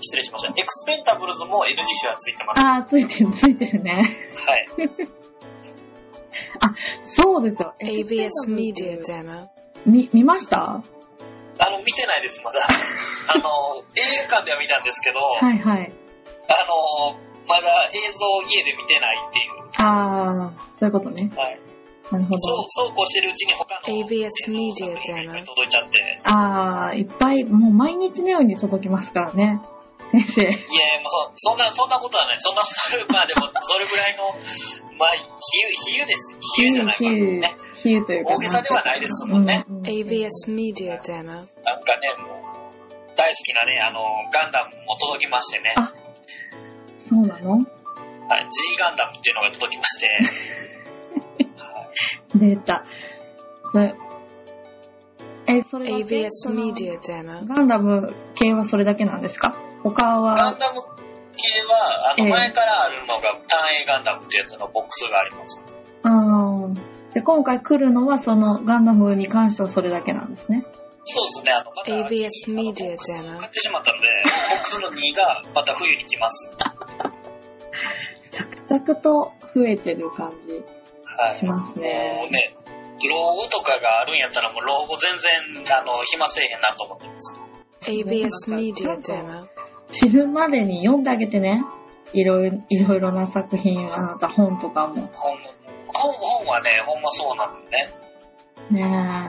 [0.00, 0.48] 失礼しました。
[0.50, 2.60] エクスペンタブルズも NG 賞はついてます。
[2.60, 4.16] はあー、ついてる、ついてるね。
[4.78, 4.88] い。
[7.02, 7.74] そうですよ。
[7.80, 9.48] AVS Media Demo.
[9.86, 10.82] み、見ました？
[11.62, 12.60] あの、見てないです、まだ。
[12.66, 12.68] あ
[13.38, 15.92] の、映画館では見たんですけど、はいはい。
[16.48, 16.54] あ
[17.14, 19.44] の、まだ映像を家で見てないっていう。
[19.78, 21.30] あー、そういうことね。
[21.36, 21.60] はい。
[22.10, 22.38] なるほど。
[22.38, 24.36] そう、そうこうしてるうちに他の ABS 映像
[24.86, 26.20] Media 作品が Demo 届いちゃって。
[26.24, 29.60] あー、いっぱい、もう毎日のように届きますからね。
[30.12, 30.42] 先生。
[30.42, 32.36] いや、もうそそんな、そんなことはない。
[32.40, 34.30] そんな、それ、まあでも、それぐらいの、
[34.98, 35.22] まあ、比
[35.94, 36.38] 喩、比喩です。
[36.56, 38.34] 比喩じゃないか比喩ね。、比喩というか。
[38.34, 41.24] 大げさではないですもんねうんうん AVS Media Demo.
[41.24, 44.00] なんかね、もう、大好きなね、あの、
[44.32, 45.74] ガンダムも届きましてね。
[45.76, 45.92] あ
[46.98, 47.52] そうなの？
[47.52, 50.08] はい、G ガンダムっていうのが届きまして。
[51.62, 51.88] は
[52.34, 52.84] い出た。
[53.72, 53.94] それ、
[55.48, 57.46] え、それは AVS その Media Demo.
[57.46, 59.56] ガンダム系はそれだけなんですか？
[59.82, 60.80] 他ガはン、ダム
[61.36, 65.64] 系は、あの、ええ前からあるのが、単影ガンダムってやつのボックスがあります。
[66.02, 70.64] あーで、今回来るのはそのガンダムに関してはそれだけなんですね。
[71.02, 74.06] そうですね、あの、また、ABS あのボ Media ックス Demo 買ってしまったので、
[74.50, 76.56] ボックスの2がまた冬に来ます。
[78.30, 80.54] 着々と増えてる感じ
[81.04, 81.38] はい。
[81.38, 82.14] しますね。
[82.16, 82.54] もうね、
[83.08, 85.32] 老後とかがあるんやったらもう老後全然、
[85.74, 87.38] あの、暇せえへんなと思ってます。
[87.82, 89.48] AVS Media Demo.
[89.90, 91.62] 死ぬまでに読んであげてね。
[92.12, 94.94] いろいろ、いろいろな作品、あなた本とかも。
[95.12, 95.36] 本、
[95.86, 99.28] 本本はね、ほんまそうなんでね。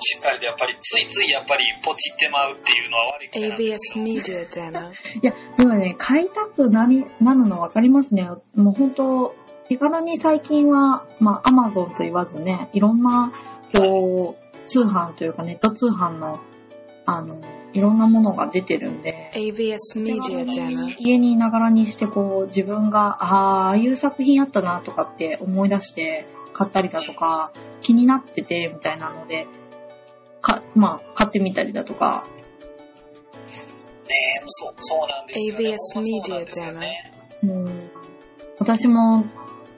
[0.00, 4.04] しっかりとやっぱり、ついついやっぱりポチってまうっていうのは悪い癖なんで AVS すよ。
[4.04, 4.92] Media Demo.
[4.92, 5.18] え。
[5.22, 5.26] い？
[5.26, 8.30] や、でもね、買いたくなり、なるの分かりますね。
[8.54, 9.34] もう本当
[9.68, 13.32] 手軽に最近は、まあ、アマゾンと言わずね、いろんな、
[13.72, 16.40] こう、通販というかネット通販の、
[17.04, 17.40] あの、
[17.78, 20.94] いろんなものが出てるんで、Demo.
[20.98, 29.46] 家にいながらにしてこう自分がああああいう作品あったなとかって思い出して買ったりだとか気になっててみたいなので
[30.42, 32.24] かまあ買ってみたりだとか
[34.08, 35.76] ねそう、そうなんですよ、ね。
[35.76, 37.12] ABS ほんまそうなんですよね。
[37.44, 37.90] うん
[38.58, 39.24] 私も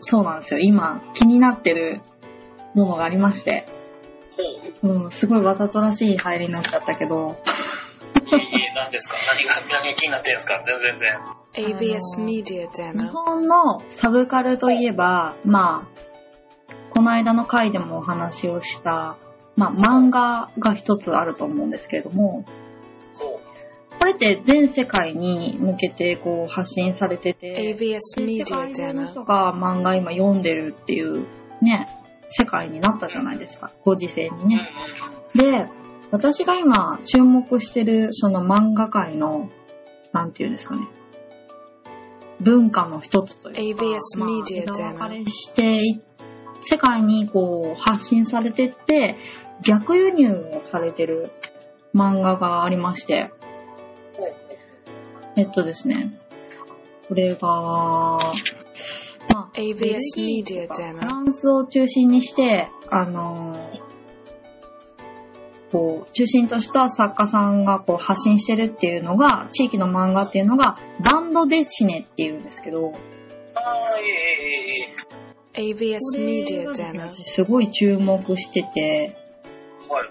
[0.01, 2.01] そうなんですよ今気になってる
[2.75, 3.67] ものがありまして、
[4.83, 5.03] ほう。
[5.05, 7.80] うん、すごいわざとらしい入りになっちゃったけどいえいえ、
[8.75, 9.16] 何ですか？
[9.33, 10.61] 何が、何が気になってるんですか？
[10.64, 11.11] 全然
[11.55, 11.77] 全然。
[11.77, 13.09] AVS Media 日 Demo.
[13.11, 16.01] 本のサブカルといえば、まあ、
[16.90, 19.16] この間の回でもお話をした、
[19.57, 22.44] まあ、漫画が一つあると思うんですけれども、
[23.14, 23.40] ほ
[23.99, 31.27] これって全世界に向けてこう発信されてて、で世 Media 界中の.人が漫画今読んでるっていう
[31.61, 31.87] ね、
[32.29, 34.70] 世界になったじゃないですか、ご時世にね。
[35.35, 35.66] で、
[36.11, 39.49] 私が今注目してるその漫画界の、
[40.12, 40.88] なんていうんですかね、
[42.40, 43.87] 文化の一つというか、あ
[44.18, 46.03] Media 枝分かれしてい
[46.62, 49.16] 世界にこう発信されてって、
[49.62, 51.31] 逆輸入をされてる
[51.94, 53.31] 漫画がありまして、
[55.37, 56.18] えっとですね、
[57.09, 58.18] これが、ま
[59.33, 60.01] あ、ABS
[60.94, 63.89] フランスを中心にして、あのー
[65.71, 72.93] こう、中心とした作家さんがこう発信してるっていうのが、地域の漫画っていうのが、バンドデシネっていうんですけど、
[73.55, 75.11] ああ、いえいえ
[75.53, 75.99] ABS
[77.25, 79.93] すごい注目してて、え。
[79.93, 80.09] はい。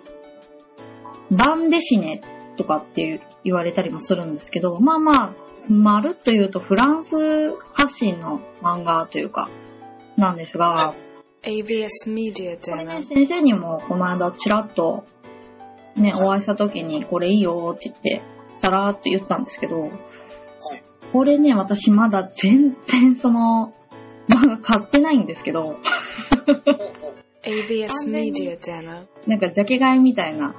[1.32, 2.22] バンデシネ
[2.58, 5.34] とかっていう言われたりもするんですけど、まあまあ、
[5.69, 9.50] まるっと言うとフランス発信の漫画というか、
[10.17, 10.93] なんですが、
[11.43, 15.06] ABS Media これね.先生にもこの間ちらっと
[15.95, 18.21] ね、お会いした時にこれいいよって言って
[18.56, 19.91] さらーって言ったんですけど、
[21.12, 23.73] これね、私まだ全然その、
[24.28, 29.08] まだ買ってないんですけど、ほうほう AVS Media Demo.
[29.25, 30.54] なんかジャケ買いみたいな、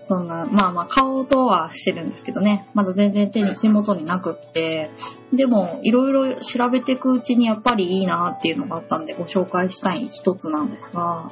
[0.00, 4.90] そんな、まあまあ買おうとはしてるんですけどね、まだ全然手に手元になくって、
[5.32, 11.30] でもいろいろ調べていくうちにやっぱりいいなっていうのがあったんでご紹介したい一つなんですが、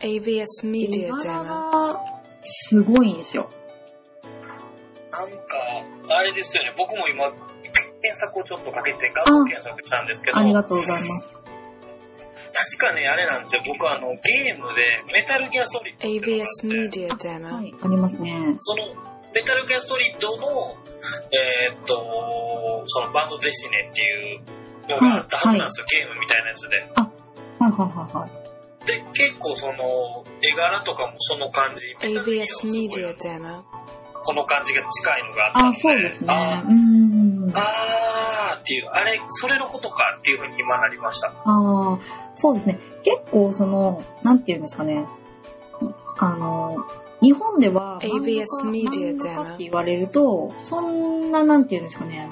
[0.00, 1.44] AVS 絵 Media 柄 Demo.
[1.44, 2.15] が
[2.46, 3.48] すごいんですよ。
[5.10, 5.36] なんか、
[6.08, 7.30] あれですよね、僕も今、
[8.02, 11.36] 検索をちょっとかけて画像検索したんですけど、ありがとうございます。
[12.78, 18.56] 確かね、あれなんですよ、僕あの、ゲームでメタルギアソリッドっていうのが AVS あって Media は.い、ありますね。
[18.60, 18.84] その、
[19.34, 20.76] メタルギアソリッドの、
[21.32, 24.40] えーっと、そのバンドデシネっていう
[24.88, 26.78] のがあったはずなんですよ、ゲームみたいなやつで。
[26.78, 28.86] はいはいはいはい。
[28.86, 33.62] で、結構その、絵柄とかもその感じ、メタルギア AVS もすごい Media Demo.
[34.24, 36.32] この感じが近いのがあったんあ、で、そうですね。
[36.32, 37.52] あうーん。
[37.54, 41.28] あーっていう、あれ、それのことかっていうふうに今なりました。
[41.28, 41.98] ああ、
[42.34, 42.80] そうですね。
[43.04, 45.06] 結構その、なんていうんですかね。
[46.18, 46.86] あの、
[47.22, 52.28] 日本では画家 Media 漫画家 Demo って言われると、そんな、なんていうんですかね。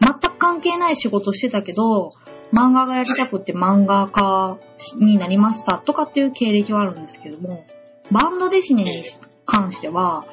[0.00, 2.12] 全く関係ない仕事してたけど、
[2.52, 4.58] 漫画がやりたくって漫画家
[4.96, 7.64] になりましたとかっていう経歴はあるんですけども、
[8.10, 9.04] バンドデシネに
[9.46, 10.26] 関しては、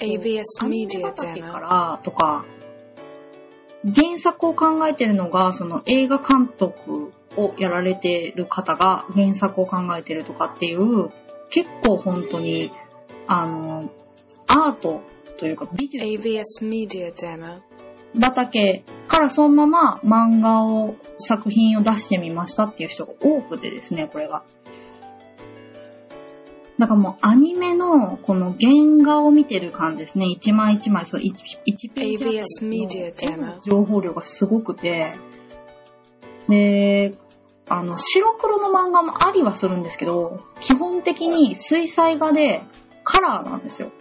[0.00, 1.60] ニメ Media 畑か Demo.
[1.60, 2.44] らとか、
[3.84, 11.10] 原作を考えてるのが、その映画監督をやられてる方が原作を考えてるとかっていう、
[11.50, 12.70] 結構本当に、
[13.26, 13.90] あの、
[14.46, 15.02] アート
[15.38, 17.60] というか美術 AVS Media Demo.
[18.20, 24.44] 畑からそのまま漫画を、作品を出してみましたっていう人が多くてですね、これが。
[26.78, 30.26] だからもうアニメのこの原画を見てる感じですね。
[30.26, 35.14] 一枚一枚、そう、一一ページの情報量がすごくて、
[36.48, 37.14] で、
[37.68, 42.62] あの、白黒の漫画もありはするんですけど、基本的に水彩画で
[43.04, 43.92] カラーなんですよ。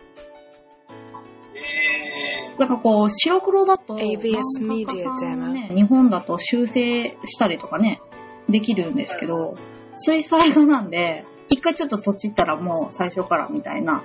[2.55, 8.01] えだからこう、白黒だと、ABS 漫画家さん Media ね、日本だと修正したりとかね、
[8.49, 9.55] できるんですけど、
[9.95, 14.03] 水彩画なんで、一回ちょっとそっち行ったらもう最初からみたいな。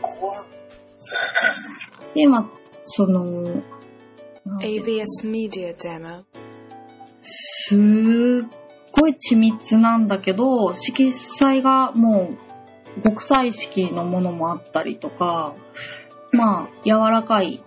[0.00, 0.44] 怖っ。
[2.14, 2.46] で、まあ、
[2.84, 3.24] その、
[4.44, 6.24] なんていうの？AVS Media Demo.
[7.20, 8.48] すっ
[8.92, 12.30] ごい緻密なんだけど、色彩がも
[12.96, 15.54] う極彩色のものもあったりとか、
[16.36, 17.62] まあ、柔らかい、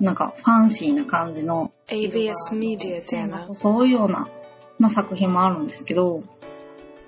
[0.00, 3.54] なんかファンシーな感じの AVS Media 線が Demo.
[3.54, 4.28] そういうような、
[4.78, 6.22] まあ、作品もあるんですけど、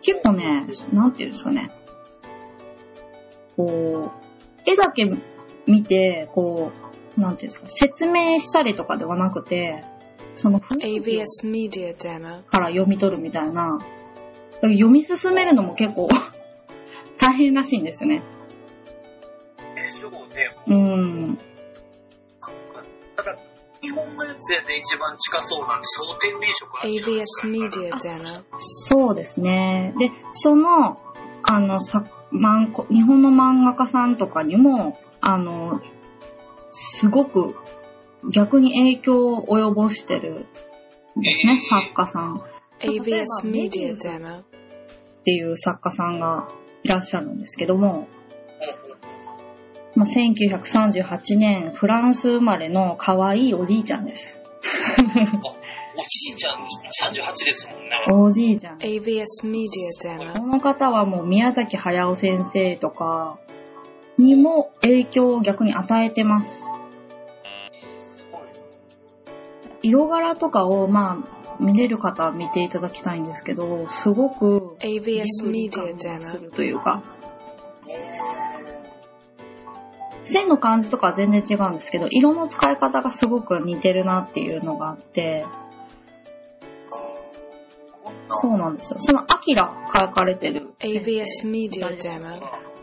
[0.03, 1.71] 結構ね、なんていうんですかね、
[3.57, 5.11] こう、絵だけ
[5.67, 6.73] 見て、こ
[7.17, 9.83] う、なんていうんですか、説明したりとかではなくて、
[10.37, 11.17] その雰囲気.
[12.51, 13.79] から読み取るみたいな、
[14.61, 16.09] 読み進めるのも結構
[17.19, 18.23] 大変らしいんですよね。
[20.69, 21.39] うん。
[23.17, 23.37] だから、
[23.81, 29.95] 日本のやつやで一番近そうなんで、その天然色あるじゃな.そうですね。
[29.99, 31.01] で、その、
[31.43, 35.81] あの、さ、漫画日本の漫画家さんとかにも、あの、
[36.73, 37.55] すごく
[38.33, 40.47] 逆に影響を及ぼしてる
[41.17, 42.43] んですね、えー作家さん。
[42.81, 44.41] Demo.
[44.41, 44.45] っ
[45.25, 46.49] ていう作家さんが
[46.83, 48.09] いらっしゃるんですけども、
[49.97, 54.39] まあ、1938年フランス生まれの可愛いおじいちゃんです。
[55.99, 57.91] おじいちゃん38ですもんね。
[58.13, 58.79] おじいちゃん。
[58.79, 59.65] AVS Media
[60.19, 60.47] こ Demo.
[60.47, 63.39] の方はもう宮崎駿先生とか
[64.19, 66.65] にも影響を逆に与えてます。
[69.83, 77.36] 色柄とかをまあ見れる方は見ていただきたいんですけど、すごくブリ Media 感がす.るというか、え
[80.27, 85.45] 線の感じとかは全然違うんですけど、色の使い方がすごく似てるなっていうのがあって、
[88.29, 89.01] そうなんですよ。
[89.01, 91.23] そのアキラ書かれてる先生。
[91.23, 92.41] AVS Media Demo.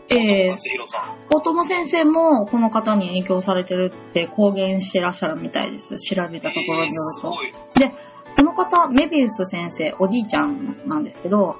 [0.08, 1.16] えー松弘さん。
[1.30, 5.96] 大友先生もこの方に影響されてるって公言してらっしゃるみたいです。
[5.96, 6.92] 調べたところによると。
[6.92, 7.52] すごい。
[8.36, 11.56] この方、メビウス先生、おじいちゃんなんですけど、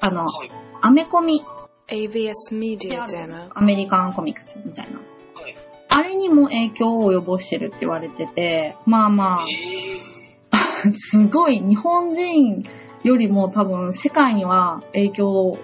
[0.00, 0.50] あの、はい。
[0.80, 3.48] アメコミゃないです Demo.
[3.48, 5.00] かアメリカンコミックスみたいな。
[5.94, 6.04] はい。
[6.04, 10.14] あれにも影響を及ぼしてるって言われてて、まあまえ
[10.50, 12.64] あ、 すごい日本人
[13.04, 15.58] よりも多分世界には影響を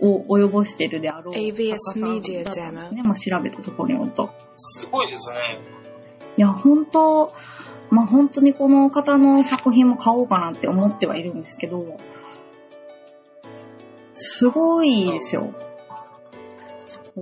[0.00, 2.44] を及ぼしているであろうったんです Media
[2.92, 3.02] ね。
[3.02, 4.30] まあ、調べたところによると。
[4.54, 5.58] すごいですね。
[6.36, 7.32] いや、本当
[7.90, 11.98] まあ本当にこの方の作品も買おうかなって思ってはいるんですけど、
[14.12, 15.50] すごいですよ。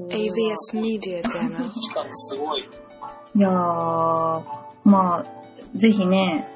[0.08, 1.72] ABS Media Demo.
[1.74, 2.62] しかもすごい。
[2.62, 3.52] いやー、
[4.84, 5.24] まあ、
[5.74, 6.48] ぜひね、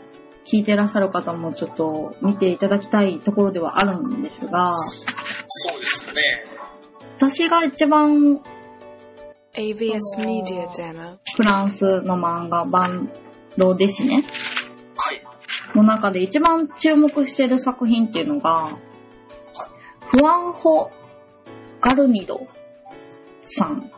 [0.46, 6.12] 聞いてらっしゃる方もちょっと見ていただきたいところではあるんですが、そうですね。
[7.16, 8.40] 私が一番
[9.54, 11.18] ABS Media Demo.
[11.36, 13.10] フランスの漫画、バン
[13.56, 14.26] ロデシネはい。
[15.76, 18.78] の中で一番注目してる作品っていうのが、
[20.12, 20.90] フワンホ・
[21.80, 22.46] ガルニド
[23.50, 23.90] さん。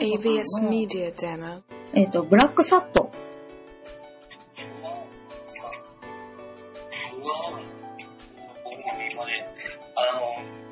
[0.00, 1.62] ABS Media Demo.
[1.94, 3.10] えっ、と、ブラックサット。
[7.16, 7.32] うわ
[8.64, 9.48] 僕も今ね、
[9.94, 10.20] あの、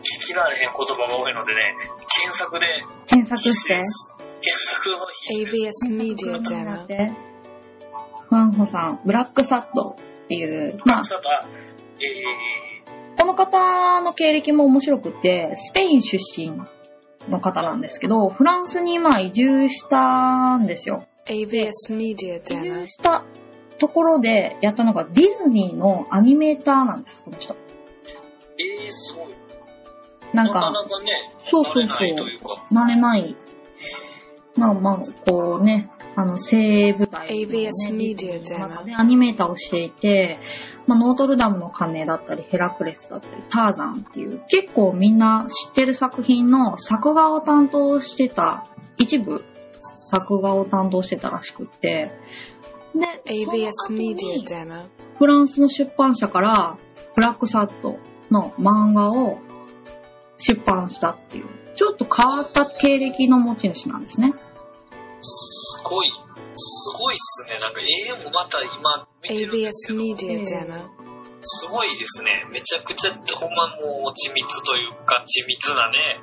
[0.00, 1.76] 聞き慣れへん言葉が多いのでね、
[2.08, 2.66] 検索で、
[3.06, 3.74] 検索して。
[3.74, 3.86] 検
[4.52, 5.88] 索の必須です。
[5.88, 6.82] ABS Media 検索 Demo.
[6.82, 7.32] して
[8.28, 11.02] フワンホさん、ブラックサットっていう、まあ、
[12.00, 16.58] えこの方の経歴も面白くて、スペイン出身
[17.32, 21.06] の方なんですけど、フランスにまあ移住したんですよ。
[21.26, 22.62] ABS Media 移 Demo.
[22.62, 23.24] 住した
[23.78, 27.54] ところでやったのがディズニーのアニメーターなんです、この人。
[27.54, 27.56] ー、
[28.58, 29.34] えー、すごい。
[30.32, 33.36] なんか、なかなかね、そうそうそう慣れないというか、慣れない。
[34.56, 40.38] まあまあ、こうね、あの、西部隊の、ね、ABS ディズニー Media の中でアニメーターをしていて、
[40.86, 48.64] まあ、ノートルダムの鐘だったり、ヘラクレスだったり、ターザンっていう、結構みんな知ってる作品の作画を担当してた、
[48.98, 49.42] 一部
[50.10, 52.12] 作画を担当してたらしくって、
[52.94, 53.70] で、ABS.
[55.18, 56.76] フランスの出版社から、
[57.14, 57.96] ブラックサット
[58.30, 59.38] の漫画を
[60.38, 64.34] 出版したっていう、ちょっと変わった経歴の持ち主なんですね。
[65.20, 66.10] すごい、
[66.54, 67.58] すごいっすね。
[67.58, 70.88] なんか絵もまた今見てるんです ABS けど、Media Demo.
[71.42, 72.46] すごいですね。
[72.50, 76.20] めちゃくちゃ、ほんまもう緻密というか、緻密なね、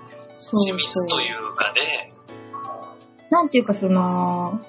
[0.68, 2.14] 緻密というかね、
[3.30, 4.62] なんていうかその、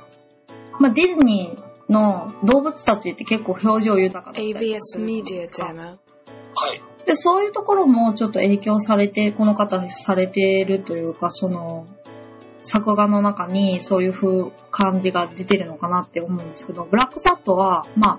[0.79, 5.99] まあ、ディズニーの動物たちって結構表情豊かだったりとか ABS Media Demo.
[6.55, 6.83] はい。
[7.07, 11.87] で、そういうところもちょっと影響されて、この方されているというか、その、
[12.63, 18.19] 作画の中にそういう風感じが出てるのかなって思うんですけど、ブラックサットは、まあ、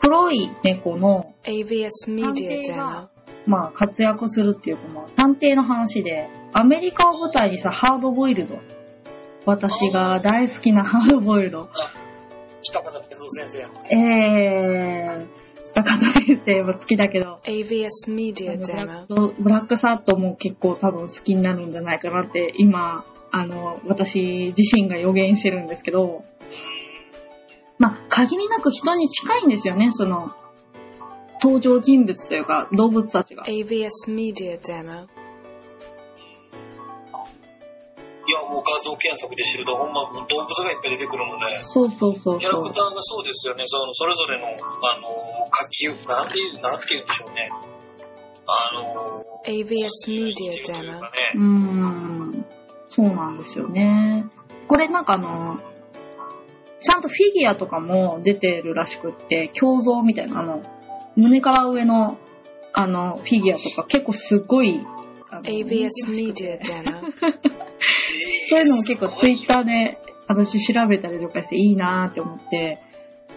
[0.00, 3.20] 黒い猫の、ABS Media 探偵が Demo.
[3.46, 8.58] まあ、活躍するっていうか、まあ、探偵の話で、アメリカを舞台にさ、ハードボイルド。
[9.46, 11.68] 私が大好きなハードボイルド。
[12.62, 13.94] 北方哲夫先生。
[13.94, 15.28] えー、
[15.72, 26.24] 北方先生も好きだけど、ABS あ Media のブラ.ックブラックサットも結構多分好きになるんじゃないかなって、今、あの、私自身が予言してるんですけど、
[27.78, 30.32] まあ、限りなく人に近いんですよね、その、
[31.42, 33.44] 登場人物というか、動物たちが。
[33.44, 35.06] ABS Media Demo.
[38.30, 42.70] いや、もう画像検索で知ると、ほんまもう動物がいっぱい出てくるので、そうそうそうキャラそう。
[42.70, 45.08] クターがそうですよね、そのそれぞれの、あの、
[45.50, 47.50] 書き、なんていう、なんて言うんでしょうね。
[48.46, 51.36] あの、ABS 生 Media きてるとい？
[51.36, 51.38] う。
[51.42, 52.46] ん。
[52.90, 54.26] そうなんですよね。
[54.68, 55.58] これなんかあの、
[56.80, 60.62] ちゃんとフィギュアとかも出てるらしくって、胸像みたいな、あの、
[61.16, 62.18] 胸から上の、
[62.72, 64.84] あの、フィギュアとか結構すごい、
[65.44, 67.00] ABS 人気らし Media くて Demo.
[68.48, 72.78] そういうのも結構ツイッターで私調べたりとかしていいなーって思って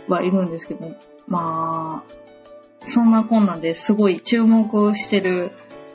[0.07, 0.91] はいるんですけど、
[1.27, 5.51] まあ、そんなこんなんですごい注目してる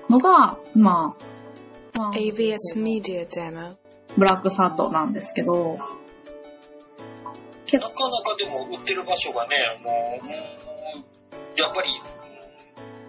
[0.08, 1.16] のが、ま
[1.94, 3.76] あ、まあ ABS Media Demo.
[4.16, 5.76] ブラックサットなんですけど、
[7.76, 11.88] なかなかでも売ってる場所がね、もうやっぱり、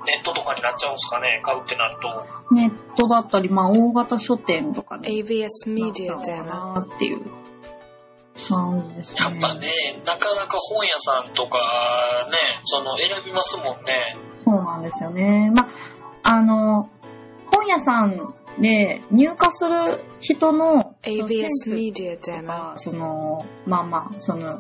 [0.10, 2.56] ネットとかになっちゃうんですかね、買うってなると。
[2.56, 6.46] ネットだったり、まあ大型書店とかに ABS なっちゃ Media うのか Demo.
[6.46, 7.25] なっていう
[8.48, 9.21] 感じですね。
[9.21, 9.69] やっぱね、
[10.06, 11.60] なかなか本屋さんとか
[12.31, 14.17] ね、その選びますもんね。
[14.44, 15.52] そうなんですよね。
[15.54, 15.67] ま
[16.23, 16.90] あ、あの、
[17.52, 18.17] 本屋さん
[18.60, 24.60] で入荷する人の、そのセン ABS ス Media と.か、その、まあまあ、その、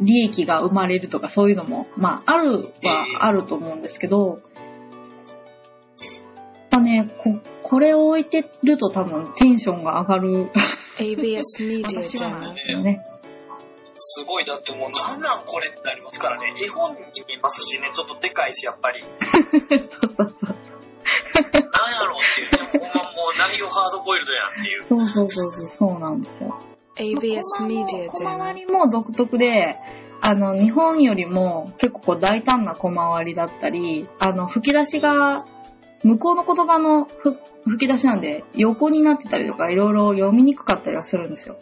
[0.00, 4.40] 利益が生まれるとかそういうのも、まあ、あるはあると思うんですけど、やっ
[6.70, 10.50] ぱね、こ、これを置いてると多分テンションが上がる
[10.98, 12.54] ABS Media 私はなん Demo.
[12.54, 13.00] ですよね。
[13.96, 16.54] すごい、だってもう、なんなんこれってなりますからね。
[16.60, 19.02] 絵本に見ますしね、ちょっとでかいし、やっぱり。
[19.02, 20.56] そうそうそう。
[21.42, 24.82] なんやろうっていうね、ほんまもう内容ハードボイルドやんっていう。
[24.82, 26.71] そうそうそうそう、そうなんですよ。
[26.96, 28.54] ABS Media 小回 Demo.
[28.54, 29.76] りも独特で、
[30.20, 35.44] あの、日本よりも結構こう大胆な小回りだったり、あの、吹き出しが、
[36.04, 37.32] 向こうの言葉のふ
[37.64, 41.56] 吹き出しなんで、横になってたりとか、いろいろ読みにくかったりはするんですよ。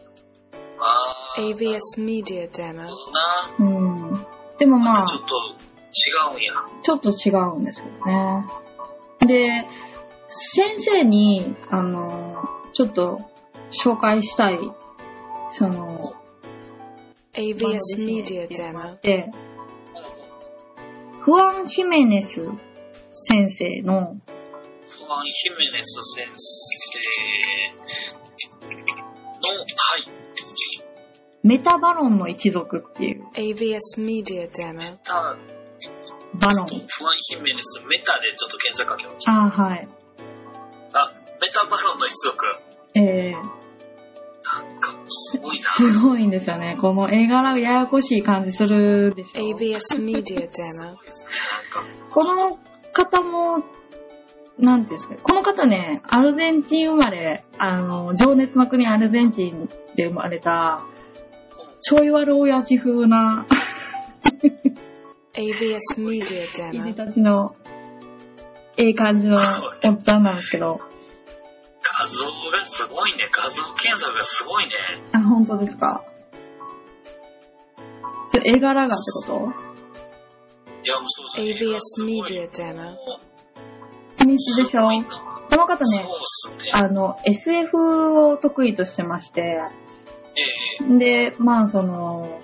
[0.78, 1.54] あー。
[1.54, 2.72] ABS Media そ Demo.
[2.72, 2.90] うな。
[3.58, 4.26] うん。
[4.58, 5.36] でもまあ、ちょっと
[5.92, 6.52] 違うんや。
[6.82, 8.46] ちょっと違うんですよね。
[9.26, 9.66] で、
[10.28, 13.20] 先生に、あの、ちょっと
[13.70, 14.58] 紹介したい、
[15.52, 15.98] その、
[17.34, 19.00] ABS Media Demo.
[19.02, 19.30] で、
[21.20, 22.42] フアン・ヒメネス
[23.12, 26.60] 先生の、フアン・ヒメネス先生
[29.40, 30.10] の、はい。
[31.42, 34.98] メタバロンの一族っていう、ABS Media Demo.
[34.98, 35.36] た
[36.34, 36.66] バロン。
[36.66, 36.86] フアン・
[37.20, 39.32] ヒメネスメタでちょっと検索かけました。
[39.32, 39.88] あーはい。
[40.92, 42.44] あ、メタバロンの一族。
[45.76, 46.76] すごいんですよね。
[46.80, 49.40] この絵柄がややこしい感じするでしょ。
[49.40, 50.00] ABS
[52.10, 52.58] この
[52.92, 53.64] 方も、
[54.58, 60.84] なんていうんですか、この方ね、アルゼンチン生まれ、あの、情熱の国アルゼンチンで生まれた、
[61.80, 63.46] ちょい悪親父風な、
[65.34, 66.94] ABS いじ.
[66.94, 67.54] たちの、
[68.76, 70.80] ええ感じのおっちゃんなんですけど、
[72.02, 73.28] 画像がすごいね。
[73.30, 74.72] 画像検索がすごいね。
[75.12, 76.02] あ、本当ですか？
[78.30, 78.94] ちょ絵柄がって
[79.26, 79.32] こと？
[80.82, 81.44] いや、もうそうそう。
[81.44, 82.94] ABS すごい Media Demo.
[84.20, 84.88] 秘密でしょ？
[85.50, 86.08] この方ねね。
[86.72, 92.40] あの、SF を得意としてまして、ええで、まあその、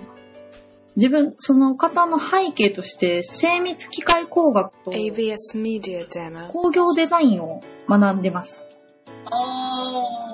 [0.97, 8.63] 自分、その方の背景として、精密機械工学と.工業デザインを学んでます。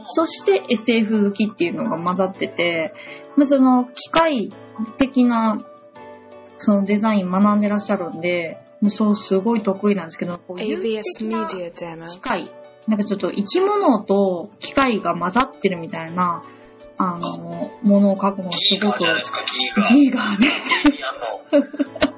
[0.08, 2.94] そして SF 好きっていうのが混ざってて、
[3.36, 4.54] まあその機械
[4.98, 5.58] 的な
[6.58, 12.10] そのデザイン学んでらっしゃるんで、もうそうすごい得意なんですけど、こう有機 ABS 的な Media Demo.
[12.10, 12.52] 機械、
[12.88, 16.42] なんかちょっと生き物と機械が混ざってるみたいな、
[16.98, 19.42] あの、ものを描くのがすごくガーじゃないですか、
[19.90, 20.40] ギーガー。
[20.40, 20.52] ね。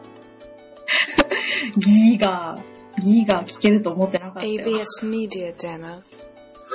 [1.77, 4.61] ギーガー、ギーガー聞けると思ってなかったよ。
[4.61, 6.01] ABS Media Demo.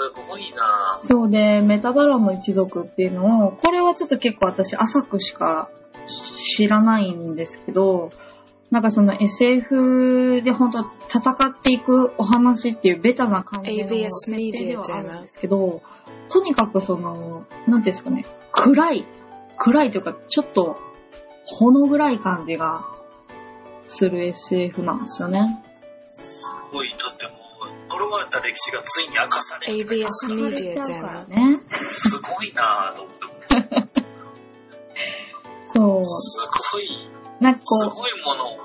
[0.01, 5.71] すごいなそうで、メタバロンの一族っていうのを、これはちょっと結構私浅くしか
[6.07, 8.09] 知らないんですけど、
[8.71, 10.79] なんかその SF で本当
[11.09, 15.83] 戦っていくお話っていうベタな感じの設定ではあるんですけど、
[16.31, 19.07] とにかくその、なんていうんですかね、暗い、
[19.59, 20.79] 暗いというかちょっと
[21.45, 22.85] ほの暗い感じが
[23.89, 25.63] する SF なんですよね。
[26.07, 26.91] すごい。
[26.91, 27.40] だっても
[28.01, 29.75] う、呪われた歴史がついに明かされる。
[29.75, 31.29] ABS 明かされ Media ちゃうから Demo.
[31.29, 31.61] ね。
[31.89, 33.21] すごいなと思って。
[35.67, 36.05] そう。
[36.05, 37.09] すごい、
[37.41, 38.57] なんかこう、すごいものを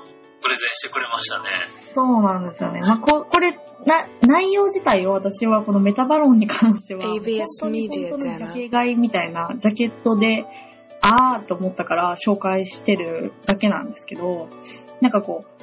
[0.42, 1.44] プレゼンしてくれましたね。
[1.66, 2.80] そうなんですよね。
[2.80, 3.52] まあ、ここれ
[3.84, 10.44] な、内容自体を私はこのメタバロンに関しては、ABS 本当に Media 本当にジャケ買いみたいなジャケットで、
[11.00, 14.48] あーと思ったから紹介してるだけなんですけど、
[15.00, 15.55] なんかこう、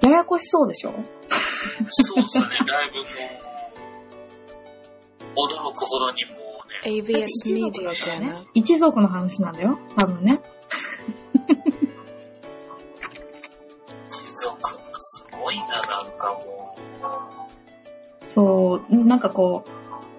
[0.00, 0.92] ややこしそうでしょ？
[1.90, 2.98] そうですね、だいぶ
[5.34, 6.30] もう、驚くほどにも
[6.64, 10.40] うね、ABS 一族 Media だからね.一族の話なんだよ、多分ね。
[14.08, 14.60] 貴族、
[15.00, 16.76] すごいな、なんかも
[18.28, 18.30] う。
[18.30, 19.70] そう、なんかこう、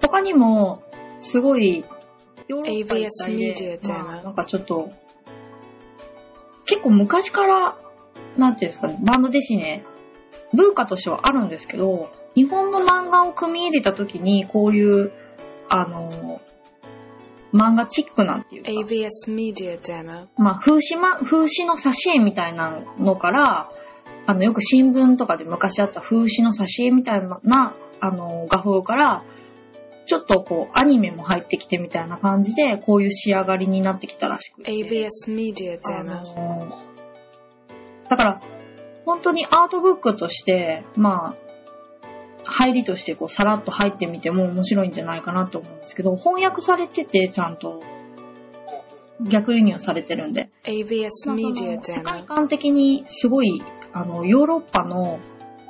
[0.02, 0.82] 他にも、
[1.20, 1.84] すごい、
[2.48, 4.90] ヨーロッパ一帯でまあ、なんかちょっと、
[6.66, 7.78] 結構昔から、
[8.36, 9.84] なんていうんですかね、バンドデシネ、
[10.52, 15.12] 文化としてはあるんですけど、日本の漫画を組み入れた時に、こういう、
[15.68, 16.40] あの、
[17.52, 19.10] 漫画チックなんていうか、ABS.
[20.36, 23.68] まあ、風刺ま、風刺の挿絵みたいなのから、
[24.26, 29.24] あの、よく新聞とかで昔あった風刺の挿絵みたいな、あの、画風から、
[30.06, 34.72] ちょっとこう、アニメも入ってきてみたいな感じで、こういう仕上がりになってきたらしくて。
[34.72, 36.68] ABS Media あ Demo.
[36.68, 36.89] の
[38.10, 38.40] だから、
[39.06, 41.36] 本当にアートブックとして、まあ、
[42.44, 47.82] 入りとしてこう、さらっと入ってみても面白いんじゃないかなと思うんですけど、翻訳されてて、ちゃんと
[49.22, 50.50] 逆輸入されてるんで。
[50.64, 55.20] ABS まあそ Media の世界.観的にすごい、あの、ヨーロッパの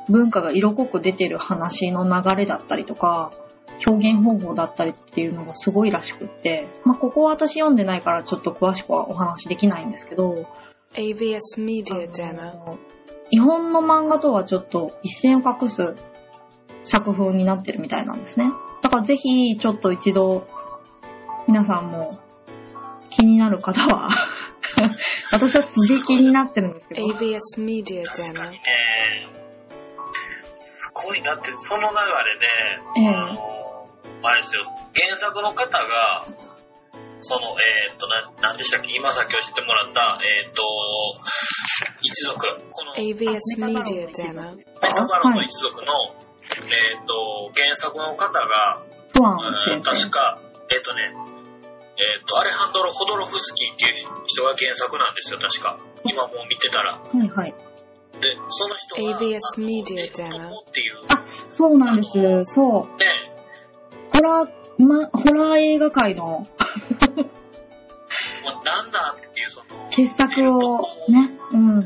[0.09, 3.31] 文化が色濃く出てる話の流れだったりとか、
[3.87, 10.47] 表現方法だったりっていうのがすごいらしくって、まあ、ここは私読んでないからちょっと詳しくはお話できないんですけど、
[10.95, 12.53] AVS あ Media Demo.
[12.53, 12.79] の
[13.31, 15.95] 日本の漫画とはちょっと一線を画す
[16.83, 18.47] 作風になってるみたいなんですね。
[18.83, 20.49] だからぜひちょっと一度
[21.47, 22.19] 皆さんも
[23.11, 24.09] 気になる方は
[25.31, 27.07] 私はすげえ気になってるんですけど。
[27.07, 28.45] AVS Media 確か Demo.
[28.47, 28.63] にね、
[30.61, 32.47] すごいなって、その流れで、
[32.97, 33.89] ええあの、
[34.23, 34.65] あれですよ、
[34.95, 36.27] 原作の方が、
[37.23, 38.93] その、えーっと、な、なんでしたっけ？
[38.95, 40.63] 今さっき教えてもらった、えーっと、
[42.03, 42.39] 一族、
[42.73, 44.57] この、Demo.
[44.57, 44.65] メ
[44.95, 48.83] タバロンの一族の、えーっと、原作の方が。
[49.13, 50.39] 確か、
[50.71, 51.13] えーっとね、
[51.99, 55.79] えーっと、アレハンドロ・ホドロフスキーっていう人が原作なんですよ、確か。
[56.05, 56.95] 今もう見てたら。
[56.99, 57.55] はいはい。
[58.21, 62.13] で、その人が、ABS あの Media えーっと Demo っていう、あそうなんです。
[62.55, 62.97] そう。
[62.99, 63.07] ね、
[64.15, 64.49] ホラー、
[64.83, 66.47] ま、ホラー映画界の
[68.43, 71.85] もうなんだっていう、その、傑作をね、うん、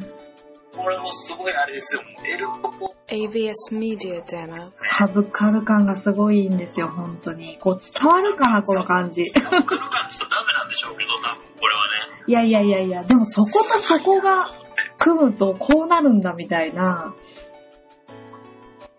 [0.77, 4.73] これもすごいあれですよ、エルポポ AVS Media Demo.
[4.99, 7.59] サブカル感がすごいんですよ、本当に。
[7.59, 9.25] こう伝わるかな、この感じ。
[9.27, 12.25] サブカル感って言ったらダメなんでしょうけど、多分これはね。
[12.27, 14.55] いやいやいやいや、でもそことそこが
[14.99, 17.15] 組むとこうなるんだみたいな。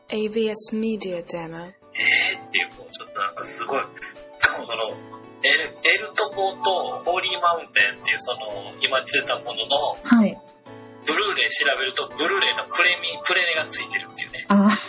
[0.09, 1.73] AVS Media Demo.
[1.97, 3.81] えーっていう、もうちょっとなんかすごい。
[4.39, 10.37] しかもその、エルエルトポとホーリーマウンテンっていうその、今出てたものの、はい。
[11.05, 14.45] ブルーレイ調べると、ブルーレイのプレミ、プレネがついてるっていうね。
[14.49, 14.79] あ、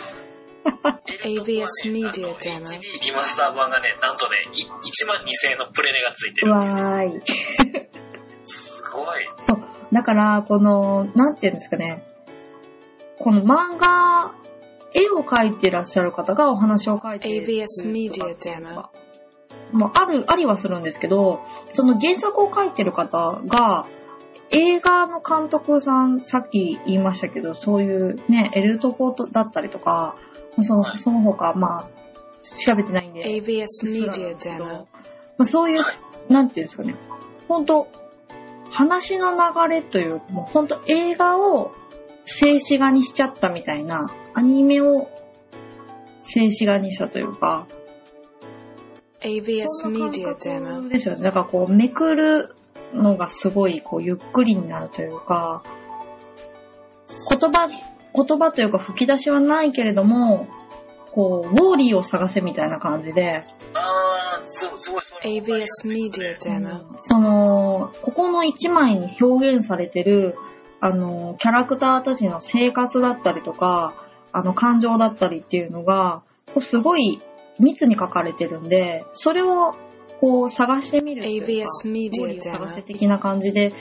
[1.23, 6.51] ABS Media あの Demo HD リマスター版がね、なんとね、い1万2000円のプレネがついてうる。
[6.53, 7.21] わーい。
[8.45, 9.29] すごい。
[9.41, 9.63] そう。
[9.93, 12.03] だから、この、なんていうんですかね。
[13.19, 14.33] この漫画、
[14.93, 18.89] 絵を描いてらっしゃる方がお話を書いている ABS Media Demo も
[19.87, 21.41] うある、ありはするんですけど、
[21.73, 23.85] その原作を書いてる方が、
[24.49, 30.15] 映画の監督さん、さっき言いましたけど、そういうね、エルトポートだったりとか、
[30.61, 30.99] そのはい。
[30.99, 31.89] その他、まあ、
[32.65, 34.67] 調べてないんで、AVS うっすらなん Media ですけど Demo.
[34.67, 34.85] ま
[35.39, 36.95] あ、そういうはい、なんていうんですかね、
[37.47, 37.87] 本当
[38.71, 39.37] 話の流
[39.69, 41.73] れという、もう本当映画を
[42.25, 45.09] 静止画にしちゃったみたいな、アニメを
[46.19, 47.67] 静止画にしたというか、
[49.27, 50.75] AVS そんな Media 感 Demo.
[50.75, 51.23] 覚ですよね。
[51.23, 52.55] だからこう、めくる
[52.93, 55.63] のがすごい、こう、ゆっくりになるというか、
[57.29, 60.47] 言葉、言葉というか吹き出しはないけれども、
[61.11, 66.97] こう、ウォーリーを探せみたいな感じで、あー、すすごい、それ AVS Media Demo.
[66.99, 70.35] その、ここの一枚に表現されてる、
[70.79, 76.21] あの、キャラクターたちの生活だったりとか、あの、感情だったりっていうのが、
[76.59, 77.19] すごい
[77.59, 79.73] 密に書かれてるんで、それを、
[80.19, 83.73] こう、探してみるっていうかーを探せ的な感じで、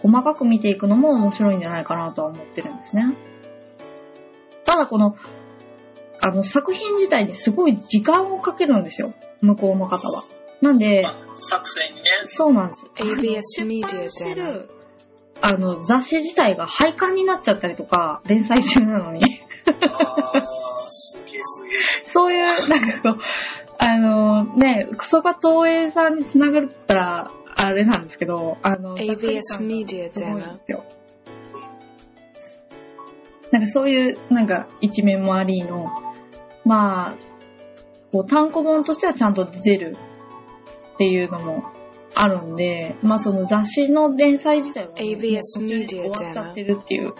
[0.00, 3.16] 細かく見ていくのも面白いんじゃないかなとは思ってるんですね。
[4.64, 5.16] ただこの、
[6.20, 9.14] あの、作品自体にすごい時間をかけるんですよ。
[9.40, 10.22] 向こうの方は。
[10.60, 12.86] なんで、まあ作戦にね、そうなんです。
[12.94, 14.70] ABS あの Media 出版してる
[15.44, 19.22] あの、雑誌自体が廃刊になっちゃったりとか、連載中なのに。
[22.12, 23.22] そういう、 なんかこう、
[23.78, 30.52] あの、ね、クソが東映さんにつながるって言ったら、あれなんですけど、あの、ABS ざっくり感が Media すごいん Demo.
[30.58, 30.84] ですよ。
[33.50, 35.88] なんかそういう、なんか一面もありの、
[36.64, 37.14] まあ、
[38.12, 39.96] こう単行本としてはちゃんと出る
[40.94, 41.64] っていうのも
[42.14, 47.14] あるんで、まあその雑誌の連載自体はもう ABS 途中で Media 終わっちゃってるっていう、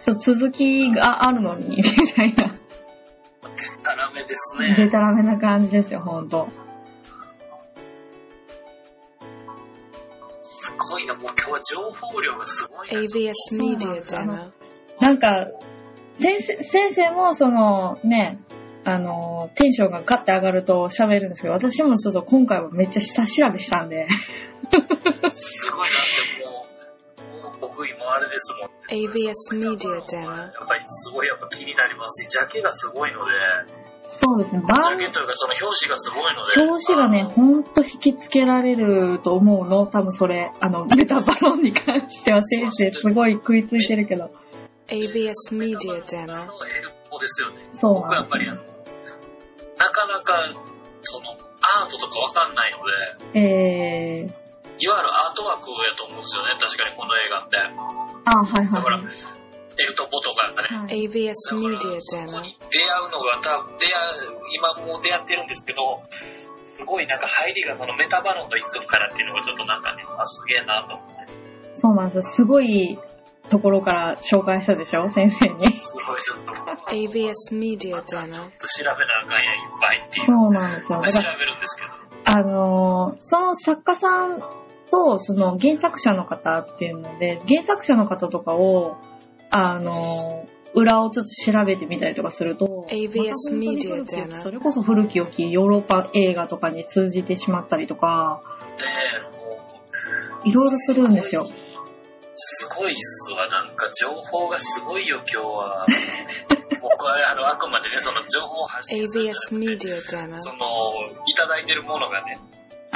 [0.00, 2.54] そう続きがあるのに、 みたいな、
[3.82, 4.90] ダラメですデね。
[4.90, 6.48] タラメな感じですよ、ほんと。
[10.42, 13.00] すごいな、もう今日は情報量がすごいな。
[13.00, 13.32] ABS
[14.02, 14.52] そうな
[15.00, 15.48] なんか、
[16.14, 18.40] 先生、先生もそのね、
[18.84, 24.06] あの、テンションがガッて上がると喋るんですけど、私もちょっと今回はめっちゃ下調べしたんで、
[25.32, 26.00] すごいなっ
[26.38, 26.66] て、も
[27.50, 28.73] う、もう僕今あれですもん。
[28.90, 30.48] ABS Media や Demo.
[30.48, 33.32] っぱりすごいやっぱ気になりますし、ジャケがすごいので、
[34.08, 36.70] そうですね、ジ番ャケというかその表紙がすごいので。
[36.70, 39.86] 表紙がね、ほんと引きつけられると思うの。
[39.86, 44.30] 多分それ、あの、メタバロンに関しては先生すごい食いついてるけど。
[44.88, 46.46] ABS Media あ Demo.
[46.46, 47.56] のエルポですよね。
[47.72, 48.54] そう僕はやっぱりな
[49.90, 50.54] かなか、
[51.02, 54.43] その、アートとかわかんないので、えー、
[54.78, 57.56] いわゆるアートワークやと思うんですよね、確かにこの映画って。
[58.26, 59.06] あ、はいだから、はい。
[59.76, 62.42] エルトポ子とかね、はい AVS だから Media そこ Demo.
[62.42, 63.98] に出会うのが多分出会
[64.30, 66.02] う今もう出会ってるんですけど
[66.78, 71.32] すごいなんか入りがそのメタバロンと一緒からっていうのがちょっとなんかねあすげえなと思って
[71.74, 72.22] そうなんですよ。
[72.22, 72.98] すごい
[73.50, 75.08] ところから紹介したでしょ？
[75.08, 75.72] 先生に。
[75.72, 76.52] すごいちょっと
[76.92, 78.46] AVS Media ちょ.っと調べな
[79.24, 80.98] あかんやんいっぱいっていうそうなんですよ。
[80.98, 81.90] まあ調べるんですけど
[82.26, 84.40] あのーその作家さん
[84.94, 88.96] と、その原作者の方っていうので、原作者の方とかを、
[89.50, 98.42] あのー裏をちょっと調べてみたりとかすると、き良 Media き Demo それこそ古き良きヨーロッパ映画とかに通じてしまったりとか、
[98.76, 99.54] でも
[100.44, 101.48] ういろいろするんですよ。
[102.34, 103.46] すごいっすわ。
[103.46, 105.86] なんか情報がすごいよ、今日は。
[106.82, 110.40] 僕はあのあくまでね、その情報を発信する AVS Media Demo.
[110.40, 110.56] その、
[111.28, 112.40] いただいてるものがね、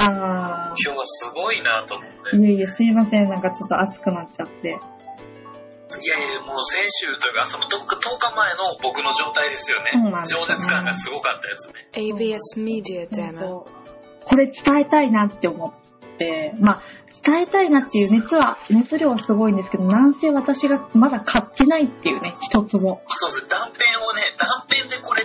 [0.01, 2.37] あ今日はすごいなと思って。
[2.37, 3.27] ー、いえいえ、すいません。
[3.27, 4.69] なんかちょっと熱くなっちゃって。
[4.69, 9.89] いやいや、もう先週というか、その 10, 日前の僕の状態ですよね。
[9.91, 11.89] そうなんですよね饒舌感がすごかったやつね。
[11.93, 13.39] AVS Media 本 Demo.
[13.39, 13.79] 当
[14.25, 16.83] これ伝えたいなって思って、まあ、
[17.25, 23.01] 伝えたいなっていう熱は、熱量はすごいんですけど、なんせ私がまだ買ってないっていうね、一つも。
[23.07, 23.49] そうです。
[23.49, 25.18] 断片をね、断片でこれ。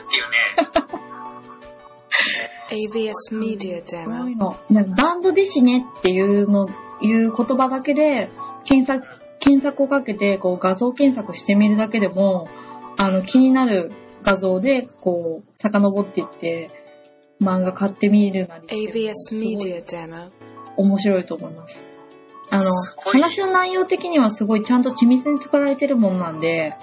[2.74, 4.32] Media そうい Demo.
[4.32, 6.68] うの、なんかバンドですしねっていうの、
[7.00, 8.28] いう言葉だけで、
[8.64, 9.06] 検索、
[9.38, 12.48] 検索をかけて、こう画像検索してみるだけでも、
[12.96, 16.68] あの、気になる画像で、こう、遡っていって、
[17.40, 20.30] 漫画買ってみるなりして AVS すごい Media Demo.
[20.76, 21.82] 面白いと思います。
[22.50, 22.70] あの
[23.12, 26.74] 話の内容的にはすごいちゃんと緻密に作られてるものなんで、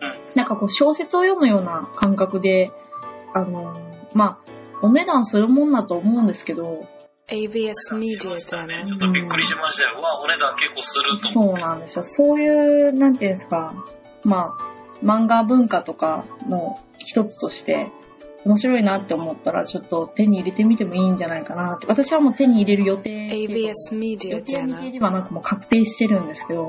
[0.00, 2.72] うんなんかこう小説を読むような感覚で、
[3.34, 3.72] あの、
[4.14, 4.43] まあ、
[4.84, 6.86] お値段するもんだと思うんですけど、
[7.26, 7.68] し Media
[8.28, 8.84] ましたね。
[8.86, 9.96] ち.ょっとびっくりしましたよ。
[9.98, 11.62] うわ、お値段結構するとそ思って。
[11.62, 12.04] うなんですよ。
[12.04, 13.74] そういう、なんていうんですか、
[14.24, 14.56] まあ、
[15.02, 17.90] 漫画文化とかの一つとして、
[18.44, 21.86] 面白いなって思ったら、ちょっと手に入れてみてもいいんじゃないかなって。
[21.86, 23.54] 私はもう手に入れる予定っていうか。
[23.54, 24.92] AVS 予 Media 定未定 Demo.
[24.92, 26.68] ではなくもう確定してるんですけど。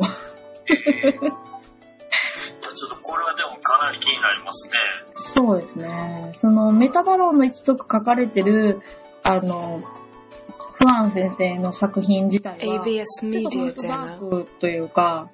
[3.65, 4.73] かなり気になりますね。
[5.15, 6.33] そうですね。
[6.37, 8.79] そのメタバロンの一族書かれてる、
[9.23, 13.03] あの、フアン先生の作品自体は、ょっと Media
[13.41, 15.31] 本当ダ.ークというか、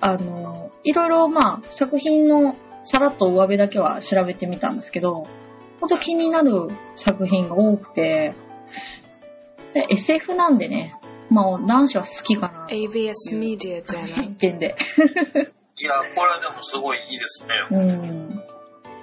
[0.00, 2.54] あの、いろいろまあ作品の
[2.84, 5.26] さらっと上辺だけは調べてみたんですけど、
[5.80, 8.34] 本当気になる作品が多くて、
[9.72, 10.94] で SF なんでね、
[11.28, 12.66] まあ男子は好きかな。
[12.68, 14.52] AVS Media 偏 Demo.
[14.52, 14.76] 見で。
[15.84, 17.52] いや、これはでもすごいいいですね。
[17.68, 18.40] うん。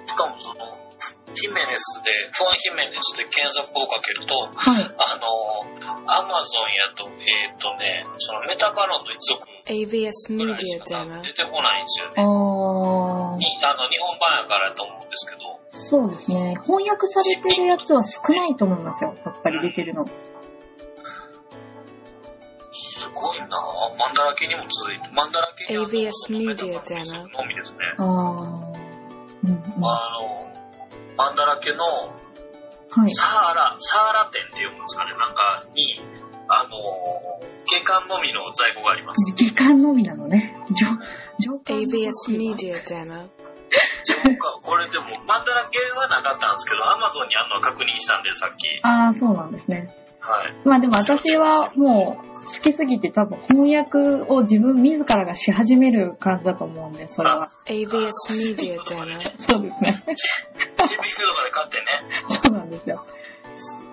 [0.04, 0.82] しかもその、
[1.30, 4.82] ヒメネスで、ファンヒメネスで検索をかけると、はい。
[4.82, 5.62] あの、
[6.10, 11.22] アマゾンやと、えっ、とね、そのメタバロンの一族 AVS ぐらい Media しか Demo.
[11.22, 12.26] 出てこないんですよあね。
[12.26, 13.38] ー。
[13.38, 16.58] にあの日本版やからと思うんですけど、そうですね。
[16.66, 19.14] 翻訳されてるやつは少ないと思いますよ。
[19.24, 20.04] やっぱり出てるの。
[20.04, 20.51] すご
[25.68, 27.78] ABS メタバロンの Media 一族のみですね。
[27.98, 28.72] あー。
[29.44, 30.52] うんうん、はあの、
[31.16, 32.14] マンダラケの
[33.06, 33.10] い。
[33.14, 36.00] サーラ、サーラ店っていうんですかね、なんかに、
[36.48, 39.34] あの、下巻のみの在庫があります。
[39.36, 40.56] 時間のみなのね。
[40.70, 40.86] 上、
[41.38, 43.28] 上巻の ABS み Media Demo.
[44.04, 48.68] 自分か、これでも、マンダラケはなかったんですけど、アマゾンにあるのは確認したんで、さっき。
[48.82, 49.94] ああ、そうなんですね。
[50.22, 50.54] はい。
[50.64, 53.98] まあでも私はもう好きすぎて多分翻訳
[54.32, 57.48] を自分自らがし始める感じだと思うんで、それは。
[57.66, 59.18] ABS Media Demo.
[59.38, 60.04] そうですね。
[60.06, 60.16] CBC
[60.78, 61.84] とかで買ってね。
[62.42, 63.04] そうなんですよ。
[63.56, 63.88] す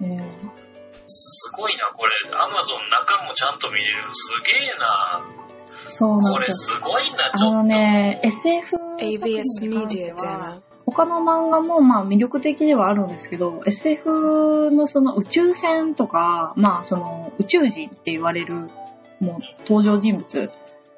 [0.00, 0.10] ごい。
[0.10, 0.64] え
[1.06, 2.12] すごいな、これ。
[2.34, 4.08] アマゾン中もちゃんと見れる。
[4.12, 5.24] すげえな。
[5.70, 6.76] ー、そうこれなんですよ。
[6.78, 7.46] すごいな、ちょっと。
[7.46, 10.73] あのね、SF 作 ABS 品に関して Media は Demo.
[10.86, 18.68] 他の漫画もまあ魅力的ではあるんですけど、SF のその宇宙船とか、まあその宇宙人って言われる
[19.20, 20.50] もう登場人物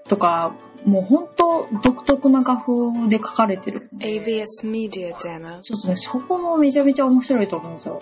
[0.08, 4.20] とか、もう本当独特な画風で描かれてるんで。
[4.20, 5.60] ABS Media Demo.
[5.60, 8.00] ちょっとね、そこもめちゃめちゃ面白いと思うんですよ。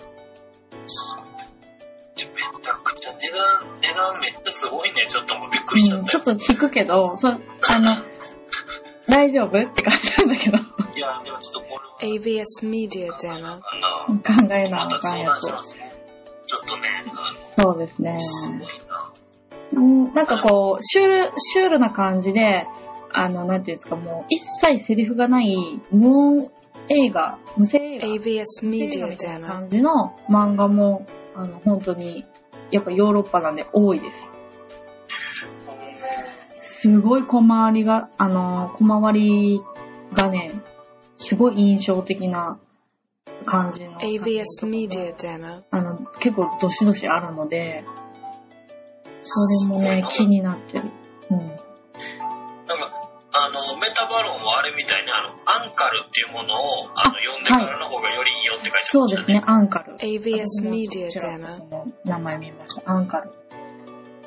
[2.17, 5.05] 値段、値段めっちゃすごいね。
[5.07, 6.23] ちょっともうびっくりしちゃうん、ったよ。
[6.23, 7.33] ちょっと引くけど、そあ
[7.79, 7.91] の、
[9.07, 9.47] 大丈夫？
[9.47, 11.74] って感じなんだけど、いや、でもちょっと
[12.07, 12.43] これは。
[12.45, 13.59] ABS Media Demo.
[13.59, 15.47] 考えなあかんやつ。
[15.47, 16.83] ちょっとね、
[17.57, 18.19] あそうですねの。
[18.19, 19.11] すごいな。
[19.73, 22.67] うんなんかこう、シュール、シュールな感じで、
[23.11, 25.55] あの、なんていうんですか、もう、一切セリフがない、
[25.91, 26.51] 無音
[26.89, 32.25] 映画、無声映画、画 Media みたいな.感じの漫画も、あの、本当に、
[32.71, 34.29] やっぱヨーロッパなんで多いです。
[36.61, 39.61] すごい小回りが、あの、小回り
[40.13, 40.51] がね、
[41.17, 42.59] すごい印象的な
[43.45, 43.99] 感じの。
[43.99, 45.63] ABS Media Demo.
[45.71, 47.83] あの、結構どしどしあるので、
[49.23, 50.89] それもね、気になってる。
[51.31, 51.37] うん。
[51.37, 51.65] なんか、
[53.31, 59.97] あの、メタバロンはあれみたいに、あの、アンカルっていうものを、あの、読んでからの方がよりいいよって書いてあるそうですね、アンカル。
[59.97, 61.49] ABS 私も Media ちらっと Demo.
[61.49, 62.91] その名前見ました。
[62.91, 63.31] アンカル。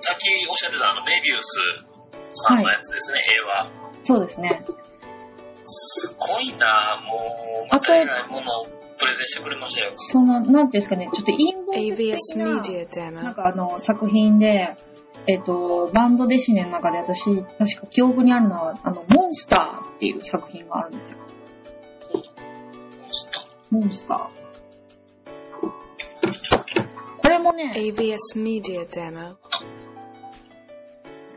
[0.01, 1.59] さっきおっしゃってたあの、メビウス
[2.35, 3.71] さんのやつですね、絵は。
[4.05, 4.65] そうですね。
[5.99, 8.67] すごいなもう、あとまたえらいものを
[8.99, 9.93] プレゼンしてくれましたよ。
[9.97, 14.75] その、なんていうんですかね、ちょっと陰謀 ABS 的な、なん.かあの、作品で、
[15.27, 21.19] えっ、と、バンドデシネの中で私、確か記憶にあるのは、あの、モンスターっていう作品があるんですよ。
[23.71, 24.49] モンスター。
[27.23, 29.37] これもね、ABS Media Demo.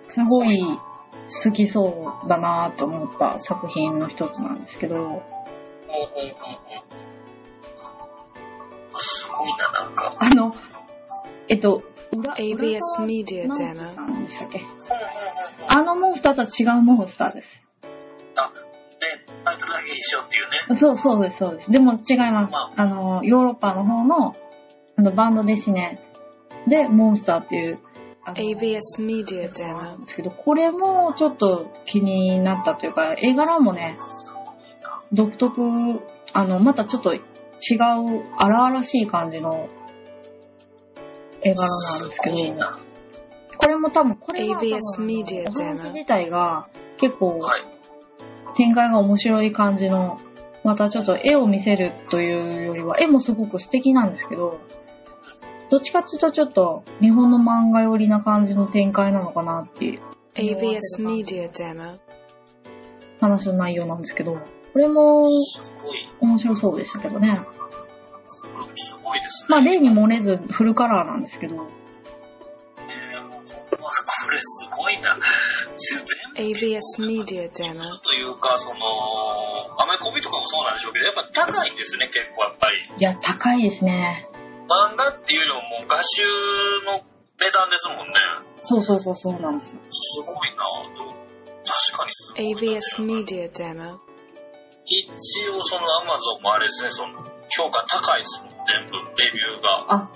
[0.08, 0.62] すごい
[1.44, 5.24] 好きそうだなと思った作品の一つなんですけど、
[8.98, 10.16] すごいな、なんか。
[10.20, 10.54] あの、
[11.48, 13.96] えっと、裏 ABS 裏 Media 側 Demo.
[13.96, 14.32] なんで
[15.68, 17.62] あのモンスターとは違うモンスターです。
[18.36, 20.76] あ、ね、タイトルだけ一緒っていうね。
[20.78, 21.72] そう、そうです、そうです。
[21.72, 22.74] でも違いますま。
[22.76, 24.34] あの、ヨーロッパの方の、
[24.98, 26.00] あの、バンドデシネ
[26.68, 27.80] で、モンスターっていう、
[28.26, 29.98] ABS Media やつがある Demo.
[29.98, 33.96] んですけど、これもちょっと気になったというか、絵柄もね、
[35.12, 35.62] 独特、
[36.34, 37.22] あの、またちょっと違う、
[38.38, 39.70] 荒々しい感じの
[41.42, 42.80] 絵柄なんですけどごい、な。
[43.58, 46.68] これも多分、これは多分お話自体が
[46.98, 47.64] 結構はい。
[48.56, 50.20] 展開が面白い感じの、
[50.64, 54.60] またちょっと絵を見せるというよりは、絵もすごく素敵なんですけど、
[55.72, 60.02] どっちかっていうとちょっと日本の漫画寄りな感じの展開なのかなっていう
[60.36, 61.98] ABS Media Demo.
[63.22, 64.40] 話の内容なんですけど、こ
[64.80, 65.24] れも
[66.20, 67.40] 面白そうでしたけどね。
[68.74, 69.48] すごいですね。
[69.50, 71.64] まあ例に漏れずフルカラーなんですけど、こ
[74.32, 75.18] れすごいな。
[76.36, 77.84] 全部 ABS Media ちょ Demo.
[77.84, 78.76] っというか、その、
[79.78, 82.94] アメコミとかもそうなんでしょうけど、やっぱ高いんですね、結構やっぱり。
[82.98, 84.28] いや、高いですね。
[84.72, 86.24] 漫画っていうよりももう画集
[86.86, 87.04] の
[87.40, 88.14] 値段ですもんね。
[88.62, 89.82] そうそうそうそうなんですよ。
[89.90, 90.64] すごいな
[90.96, 91.12] でも
[91.66, 92.60] 確かにすごいな。
[92.62, 94.00] ABS Media Demo.
[94.86, 97.14] 一応そのアマゾンもあれですね、その
[97.50, 99.94] 評価高いですもん、全部、レビューが。
[99.94, 100.12] あ、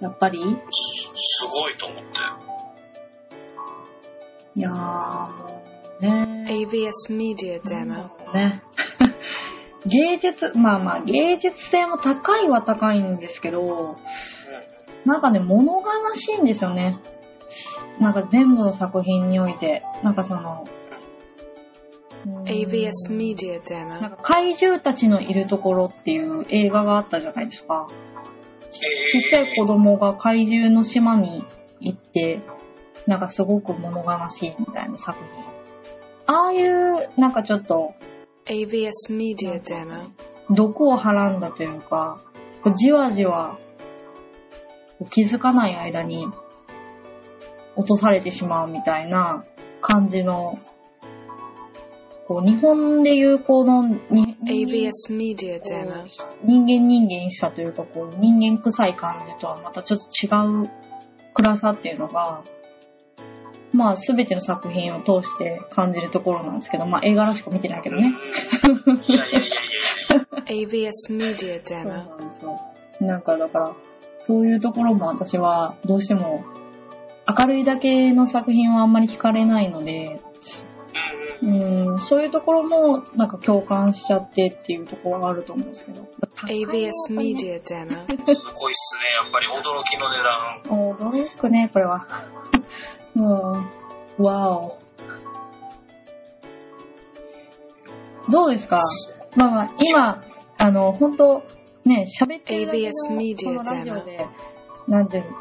[0.00, 0.38] やっぱり？
[0.70, 2.02] すすごいと思って。
[4.54, 5.62] いやー、も
[6.00, 6.46] うね。
[6.50, 8.10] ABS Media Demo.
[8.32, 8.62] ね。
[9.86, 13.96] 芸術、まあまあ芸術性も高いは高いんですけど、
[15.04, 16.98] なんかね、物悲しいんですよね。
[18.00, 20.64] なんか全部の作品において、なんかその、
[22.44, 24.10] ABS Media なん Demo.
[24.10, 27.88] か怪獣たちのいるところっていう映画があったじゃないですか。
[28.70, 31.44] ちっちゃい子供が怪獣の島に
[31.80, 32.40] 行って、
[33.06, 35.44] なんかすごく物悲しいみたいな作品。
[36.26, 37.94] ああいう、なんかちょっと、
[38.46, 40.10] ABS Media Demo.
[40.50, 42.20] 毒をはらんだというか、
[42.62, 43.58] こうじわじわ、
[45.10, 46.26] 気づかない間に
[47.76, 49.44] 落とされてしまうみたいな
[49.80, 50.58] 感じの、
[52.26, 56.02] こう日本でいうこのに ABS Media こ Demo.
[56.02, 56.06] う
[56.44, 60.28] 人間人間したというか、こう人間臭い感じとはまたちょっと違
[60.64, 60.70] う
[61.34, 62.42] 暗さっていうのが、
[63.72, 68.14] まあすべての作品を通して感じるところなんですけど、まあ映画らしか見てないけどね。
[68.86, 69.52] うんいやいやいやいや。
[70.46, 71.88] ABS Media そう Demo.
[71.88, 72.60] なんですよ。
[73.00, 73.72] なんかだから、
[74.26, 76.44] そういうところも私はどうしても
[77.26, 80.20] 明るいだけの作品はあんまり惹かれないので、
[81.42, 86.08] うんうん、そういうところもなんか共感しちゃってっていうところがあると思うんですけど。
[86.46, 91.10] ABS すごいっすね、やっぱり驚きの値段。
[91.10, 92.06] 驚くね、これは。
[93.16, 93.24] うん。
[94.24, 94.78] わお。
[98.30, 98.78] どうですか？
[99.36, 100.22] まあまあ、今、
[100.58, 101.42] あの、本当
[101.84, 104.26] ね、喋ってるだけ ABS のこのラジオで、
[104.86, 105.36] なんていうの、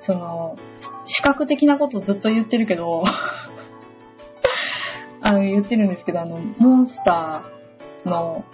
[0.00, 0.56] その、
[1.04, 3.04] 視覚的なことずっと言ってるけど、
[5.20, 8.44] あの、言ってるんですけど、あの、モンスターの、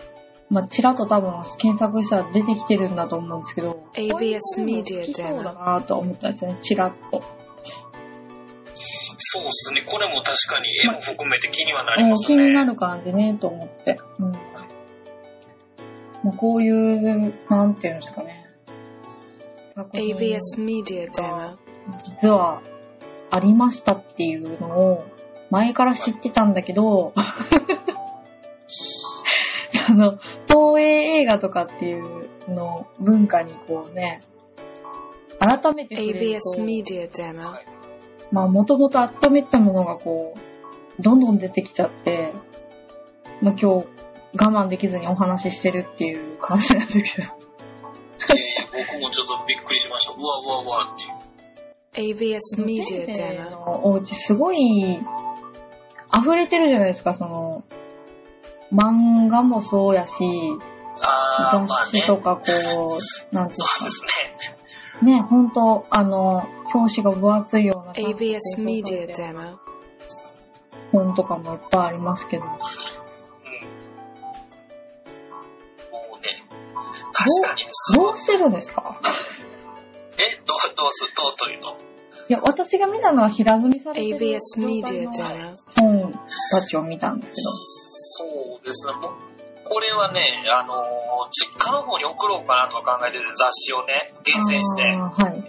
[0.48, 4.40] まあ、ちらっと多分検索したら出てきてるんだと思うんですけど、ABS こういうの
[4.78, 7.22] も好きそうだなと思ったんですよね、ちらっと。
[9.32, 12.36] そうっすね、これも確かに絵も含めて気にはなりもうますね。
[12.36, 13.96] 気になる感じね、と思って。
[14.18, 14.32] うん。
[14.32, 14.40] ま
[16.30, 18.44] あ、こういう、なんていうんですかね。
[19.76, 21.56] 作品 ABS Media Demo.
[22.02, 22.60] 実は、
[23.30, 25.06] ありましたっていうのを
[25.50, 27.12] 前から知ってたんだけど、
[29.70, 30.18] その、
[30.48, 34.18] 東映映画とかっていうの文化にこうね、
[35.38, 37.69] 改めて触れる ABS と、Media Demo.
[38.32, 40.34] まあもともと温めてたものがこ
[40.98, 42.32] う、どんどん出てきちゃって、
[43.40, 43.86] まあ今日
[44.38, 47.04] 我慢できずにお話ししてるっていう感じなんだけど。
[47.04, 47.50] えー
[48.72, 50.12] 僕もちょっとびっくりしました。
[50.12, 52.14] うわうわうわっていう。
[52.14, 53.50] ABS Media 先生 Demo.
[53.50, 55.00] のお家すごい
[56.16, 57.64] 溢れてるじゃないですか、その、
[58.72, 60.12] 漫画もそうやし。
[61.52, 62.42] 雑誌とかこ
[63.32, 64.04] う、なんていそうです
[65.02, 65.12] うね。
[65.18, 69.58] か、ね、ほんと、あの、表紙が分厚いような ABS Media Demo.
[70.92, 72.44] 本とかもいっぱいありますけど。
[72.44, 72.50] うん。
[72.50, 72.56] も
[76.16, 76.28] うね、
[77.12, 77.64] 確かに。
[77.96, 79.00] どうしてるんですか？
[80.18, 81.76] え、どう、どうす、どうというと。
[82.28, 85.54] いや、私が見たのは平積みされてる ABS 状態 Media.
[85.76, 86.12] 本
[86.50, 87.38] たちを見たんです
[88.18, 88.24] そ
[88.62, 88.92] うですね。
[88.94, 89.12] もう
[89.64, 90.80] これはね、あのー
[91.32, 94.38] 実家の方に送ろうかなとか考えてて、雑誌をね、けど。
[94.38, 94.82] 厳選して。
[94.82, 95.44] はい。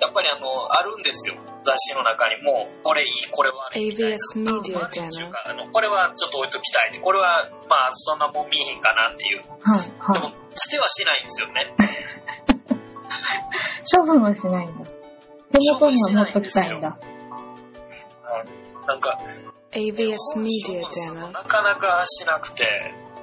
[0.00, 1.34] やっぱりあの、あるんですよ。
[1.64, 4.16] 雑誌の中にも、これいい、これ悪いみたいな。
[4.16, 4.74] ABS いってい？
[4.74, 5.30] う Demo.
[5.30, 7.00] かあの、これはちょっと置いときたいって。
[7.00, 9.40] これは、まあ、そんなもん見えへんかなっていう。
[9.60, 9.80] はい。
[9.82, 11.74] ではいも。、捨てはしないんですよね。
[13.90, 14.90] 処分はしないんだ。
[15.50, 16.98] 手元には持っときたいんだ。
[18.86, 19.18] なんか、
[19.72, 21.32] ABS 本 Media 処分するの Demo.
[21.32, 22.66] なかなかしなくて、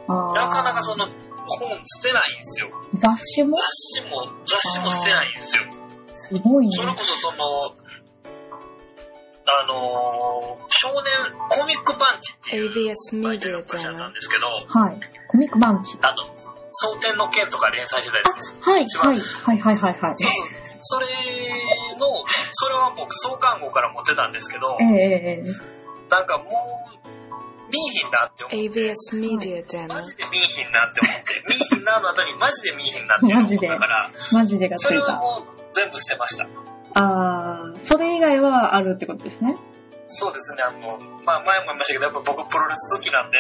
[0.08, 1.06] なかなかその、
[1.48, 2.70] 本捨てないんですよ。
[2.96, 3.54] 雑誌も？
[3.56, 3.64] 雑
[4.02, 5.64] 誌も、雑誌も捨てないんですよ。
[6.28, 6.72] すごいね。
[6.72, 7.38] それこそその、
[9.48, 14.10] あのー少年コミックパンチっていう ABS 媒体の Media 会社だった Demo.
[14.10, 14.48] んですけど、
[14.80, 15.00] はい。
[15.28, 15.98] コミックバンチ。
[16.02, 16.24] あの、
[16.72, 18.58] 蒼天の剣とか連載してたやつです。
[18.62, 20.14] はい、はい、はい、はい、はい、はい。
[20.18, 20.78] そうそう。
[20.82, 21.08] それ
[22.00, 25.76] の、それは僕創刊号から持ってたんですけどえ、えええ
[26.10, 26.85] なんかもう、
[27.76, 28.58] 見えひんなって思って。
[28.58, 30.04] ABS Media マ Demo.
[30.04, 31.44] ジで見えひんなって思って。
[31.48, 35.14] 見えひんなの後にマジで見えひんなって思ったから、マジでがつそれいた。
[35.14, 36.48] はもう全部捨てました。
[36.94, 39.56] あー、それ以外はあるってことですね。
[40.08, 43.38] そうですね、あの、まあ前も言いましたけど、やっぱ僕プロレス好きなんで、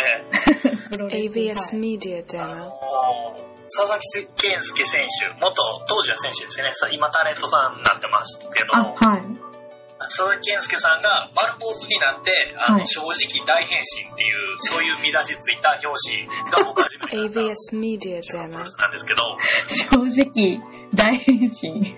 [0.89, 3.55] プロレス ABS Media あの Demo.
[3.67, 5.55] 佐々木健介選手、元、
[5.87, 9.54] 当時は選手ですね、さ今タレントさんになってますけどはい。
[9.97, 15.87] 佐々木健介さんが丸坊主になって、あの、はい正直大変身っていう、そういう見出しついた表
[16.27, 18.69] 紙が僕初めて買った ABS Media プロレ Demo.
[18.69, 19.37] スなんですけど、
[19.67, 20.59] 正直、
[20.93, 21.95] 大変身。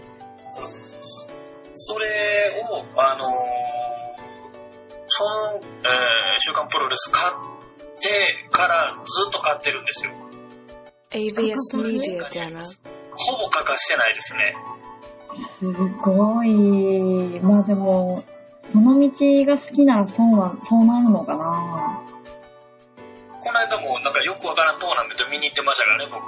[1.73, 3.31] それを、あのー
[5.09, 10.11] その、えー週刊プロレス買ってからずっと買ってるんですよ。
[11.11, 12.63] ABS Media Demo.
[13.15, 14.55] ほぼ欠かしてないですね。
[15.59, 17.39] すごい。
[17.41, 18.23] まあでも、
[18.71, 19.09] その道
[19.45, 22.03] が好きならそうな、そうなるのかな
[23.41, 26.27] この間もなんかよくわからんトーナメント見に行ってましたからね、僕。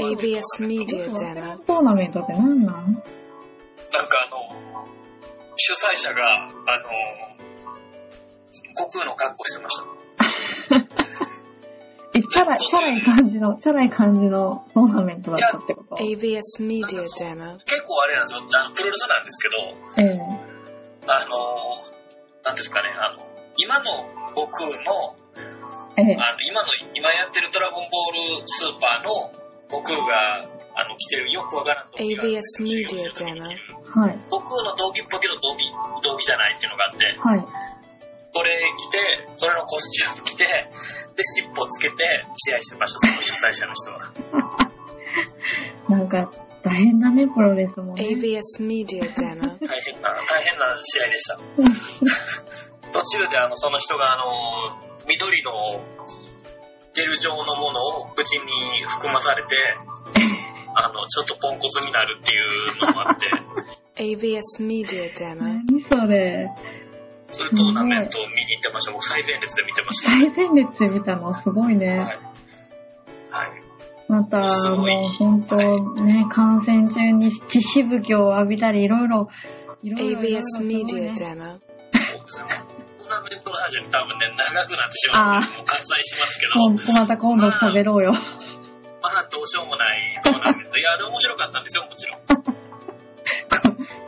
[0.00, 1.58] ABS Media Demo.
[1.64, 2.64] トーナメントって何なん？
[2.64, 3.02] なんか
[3.92, 4.56] あの、
[5.56, 6.52] 主催者が、あの、
[8.76, 9.84] 悟空の格好してました。
[12.22, 17.58] え、チャラい、チャラい感じの、チャラい感じのトーナメントだったってこと？ABS Media Demo.
[17.64, 20.52] 結構あれなんですよ、あのプロレスなんですけど、ええ
[21.06, 21.82] あの、
[22.44, 25.16] なんですかね、あの、今の悟空の、
[25.96, 29.32] ええあの、今の、今やってるドラゴンボールスーパーの
[29.70, 34.18] 悟空が、あの、着てるよくわからん道着があるんですよ ABS メディアはい。
[34.20, 35.70] 悟空の道着っぽいけど道着、
[36.02, 37.81] 道着じゃないっていうのがあって、はい。
[38.34, 38.98] それ着て、
[39.36, 44.12] それのコスチューム着て、で、尻尾つけて試合してました、その主催者の人は。
[45.88, 46.30] なんか、
[46.62, 48.04] 大変だね、プロレスもね。
[48.04, 49.58] ABS Media Demo.
[49.60, 51.38] 大変な、大変な試合でした。
[52.92, 55.82] 途中であの、その人があの、緑の
[56.94, 59.56] ゲル状のものを口に含まされて、
[60.74, 63.28] あの、ちょっとポンコツになるっていうのもあって、
[63.96, 65.40] ABS Media Demo.
[65.40, 66.48] 何それ。
[67.32, 68.92] そういうトーナメントを見に行ってました。
[68.92, 70.10] 僕最前列で見てました。
[70.10, 71.34] 最前列で見たの？
[71.34, 71.88] すごいね。
[71.88, 71.98] はい。
[71.98, 72.16] はい。
[74.08, 75.56] また、もう本当
[76.04, 79.28] ね、観戦中に血しぶきを浴びたり、いろいろ、
[79.82, 81.14] いろいろ ABS すごい Media ね Demo.
[81.16, 82.48] そうですね。
[82.98, 86.46] トーナメントの話は多分ね、長くなってしまうので、もう割愛しますけ
[86.92, 88.12] ど、また今度喋ろうよ。
[88.12, 90.78] まあ、どうしようもないトーナメント。
[90.78, 92.20] いや、でも面白かったんですよ、もちろん。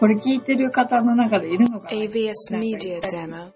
[0.01, 3.53] これ聞いてる方の中でいるのかな？ABS Media Demo.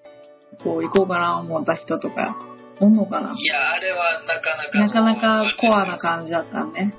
[0.62, 2.36] こう行こうかな思った人とか、
[2.80, 3.34] おんのかな？
[3.36, 5.02] いや、あれはなかなか。
[5.02, 6.94] なかなかコアな感じだったね。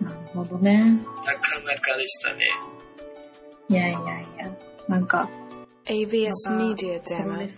[0.00, 0.84] なるほどね。
[0.84, 2.46] なかなかでしたね。
[3.68, 4.02] いやいやい
[4.38, 4.50] や。
[4.88, 5.28] なんか.
[5.84, 6.50] ス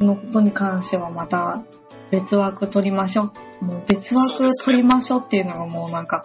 [0.03, 1.63] のことに関してはまた
[2.11, 3.65] 別枠取りましょう。
[3.65, 6.25] もう別枠取りましょうっていうのがもうなんか、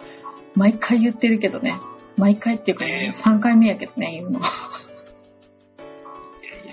[0.54, 1.78] 毎回言ってるけどね。
[2.20, 4.40] 毎回っていうかもうええ3回目やけどね、言うの。
[4.40, 4.48] いや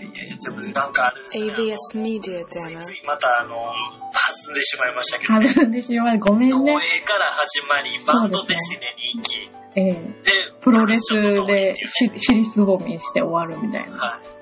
[0.02, 1.54] いやいや、でもなんかあれですね。
[1.54, 2.82] AVS Media つい Demo.
[2.82, 6.18] ついまたあの、弾んでしまいましたけど、弾んでしまう。
[6.20, 6.74] ごめん東ね。
[6.74, 9.36] 映から始まり、バンドでシネに行き、
[9.76, 10.14] ええで、
[10.62, 13.98] プロレスでいうねし尻すぼみして終わるみたいな。
[13.98, 14.38] はい。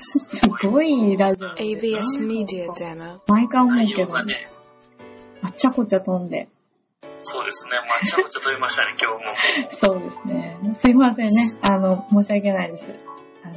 [0.00, 1.98] すごいラジオですね。
[1.98, 3.20] AVS Media Demo.
[3.26, 4.50] 毎回思う内けどね、
[5.40, 6.48] あっちゃこっちゃ飛んで。
[7.22, 9.76] そうですね、まあ、ちゃこちゃ飛びましたね、 今日も。
[9.80, 10.58] そうですね。
[10.76, 11.32] すいませんね。
[11.62, 12.84] あの、申し訳ないです。
[13.44, 13.54] あの、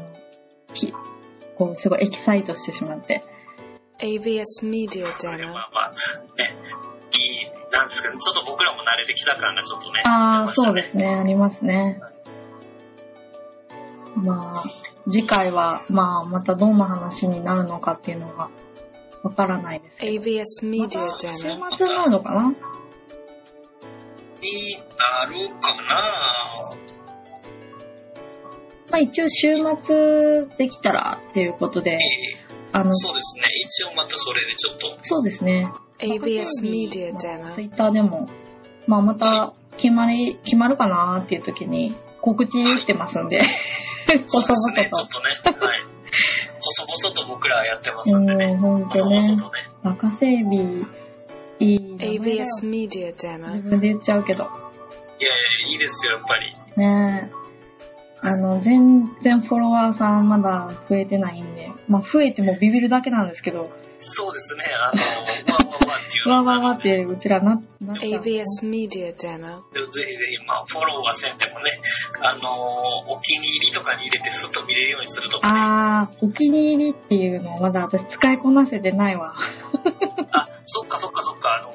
[0.73, 0.93] き、
[1.57, 3.21] こう、すごいエキサイトしてしまって。
[3.99, 5.53] AVS Media それ Demo.
[5.53, 6.55] まあまあ、ね、
[7.11, 11.07] いい、なんですけど、ちょっと僕らも慣れてきた感がちょっとね、ああ、出ましたそうですね。
[11.07, 12.01] ありますね。
[14.15, 14.63] まあ、
[15.09, 18.49] 次回は、まあ、またどんな話になるのかっていうのが、
[19.23, 20.23] わからないですけど。
[20.23, 22.53] AVS ま Media た週.末になるのかな？
[24.45, 26.85] になるかな
[28.91, 31.97] まあ一応週末できたらっていうことで、え
[32.71, 35.71] あのー、そうですね、一応またそれでちょっと、そうですね。
[35.99, 38.29] AVS Media ツイ.ッターでも、
[38.87, 43.39] まあまた決まり、決まるかなっていう時に告知打ってますんで、
[44.27, 45.19] そ細々うですね、ちょっと。
[45.19, 45.29] とね、
[45.65, 45.85] はい。
[46.61, 48.45] 細々と僕らはやってますんでね。
[48.45, 49.19] うん、ほんと細ね。
[49.19, 49.67] 々とね。
[49.83, 50.85] 若整備、
[51.59, 52.21] いい名前だよ。
[52.21, 54.43] AVS Media 自.分で言っちゃうけど。
[54.43, 54.47] い
[55.23, 56.53] やいや、いいですよ、やっぱり。
[56.77, 57.45] ねえ。
[58.21, 63.71] あの、全然フォロワーさんまだ増えてないんで、まあ増えてもビビるだけなんですけど、
[64.07, 65.01] そうですね、あの、
[65.53, 69.61] わわわっていうわわわってうちらな、なっちゃう AVS Media Demo.
[69.91, 71.71] ぜひぜひ、まあ、フォローはせんでもね、
[72.23, 75.59] あのお気に入りとかに入れてスッと見れるようにするとかね。
[75.59, 79.35] あー、お気に入りっていうのをまだ私使いこなせてないわ。
[80.31, 81.73] あ、そっかそっかそっか、あの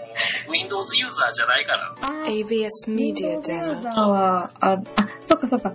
[0.52, 1.94] Windows ユーザーじゃないから。
[2.00, 3.82] あー AVS Media Windows ユーザ Demo.
[3.82, 5.74] ーは、あ、あ、そっかそっか。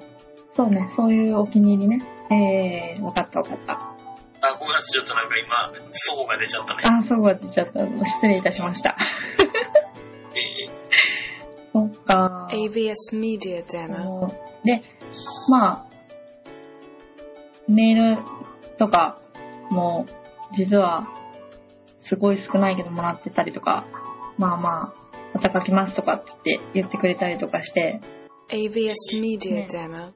[0.56, 2.06] そうね、そういうお気に入りね。
[2.32, 3.95] えー、わかったわかった。
[4.76, 6.82] あ、ごめんなさい、ちょっとなんか今、そうが出ちゃったね。
[6.84, 7.80] あ、そうが出ちゃった。
[8.06, 8.98] 失礼いたしました。
[10.36, 10.70] え
[11.74, 12.48] そっか。
[12.52, 14.04] AVS Media あ Demo.
[14.04, 14.28] の
[14.64, 14.84] で、
[15.50, 15.86] まあ、
[17.68, 18.24] メール
[18.78, 19.22] とか
[19.70, 20.06] も、
[20.54, 21.08] 実は、
[22.00, 23.86] すごい少ないけどもらってたりとか、
[24.38, 24.94] まあまあ、
[25.34, 28.00] また書きますとかって言ってくれたりとかして、
[28.50, 30.14] AVS Media ね Demo.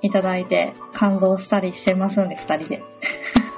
[0.00, 2.82] いただいて感動したりしてますんで、二人で。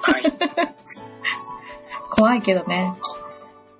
[0.06, 0.74] ーはい。
[2.10, 2.94] 怖いけどね。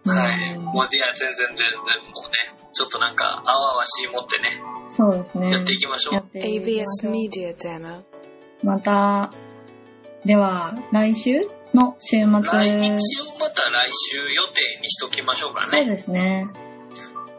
[0.05, 0.55] はい。
[0.57, 5.51] うんもう、いや、全然全然、もうね、ちょっとなんか、あわあわしい持ってね、そうですね。
[5.51, 8.03] やっていきましょうやっていきま AVS しょう Media Demo.
[8.63, 9.33] また、
[10.25, 11.41] では、来週
[11.73, 12.27] の週末。
[12.27, 15.97] 来日をまた来週予定にしときましょうかそうね。
[15.97, 16.47] ですね。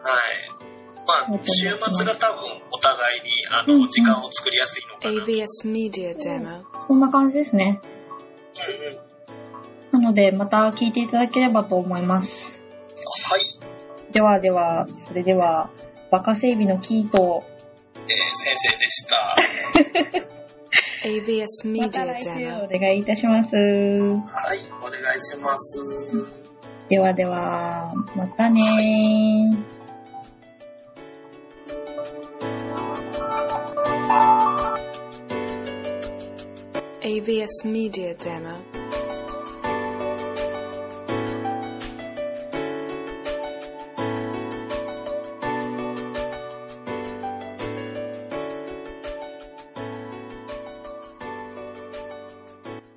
[0.01, 0.57] はい。
[1.05, 5.11] まあ、週末が多分お互いに、あの、うんうん時間を作りやすいのかな。
[5.11, 5.23] うんうん。
[5.23, 6.63] AVS Media Demo.
[6.87, 7.79] そんな感じですね。
[9.91, 12.45] なので、また聞いていただければと思います。
[12.45, 14.13] はい。
[14.13, 15.69] ではでは、それでは、
[16.11, 17.43] 若整備のキート、
[17.95, 19.35] えー先生でした。
[21.03, 23.55] AVS また来週.お願いいたします。
[23.55, 26.47] はい、お願いします。
[26.89, 29.76] ではでは、またねー。
[37.07, 38.61] AVS Media Demo.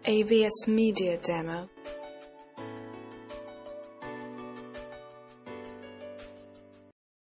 [0.05, 1.69] AVS Media Demo.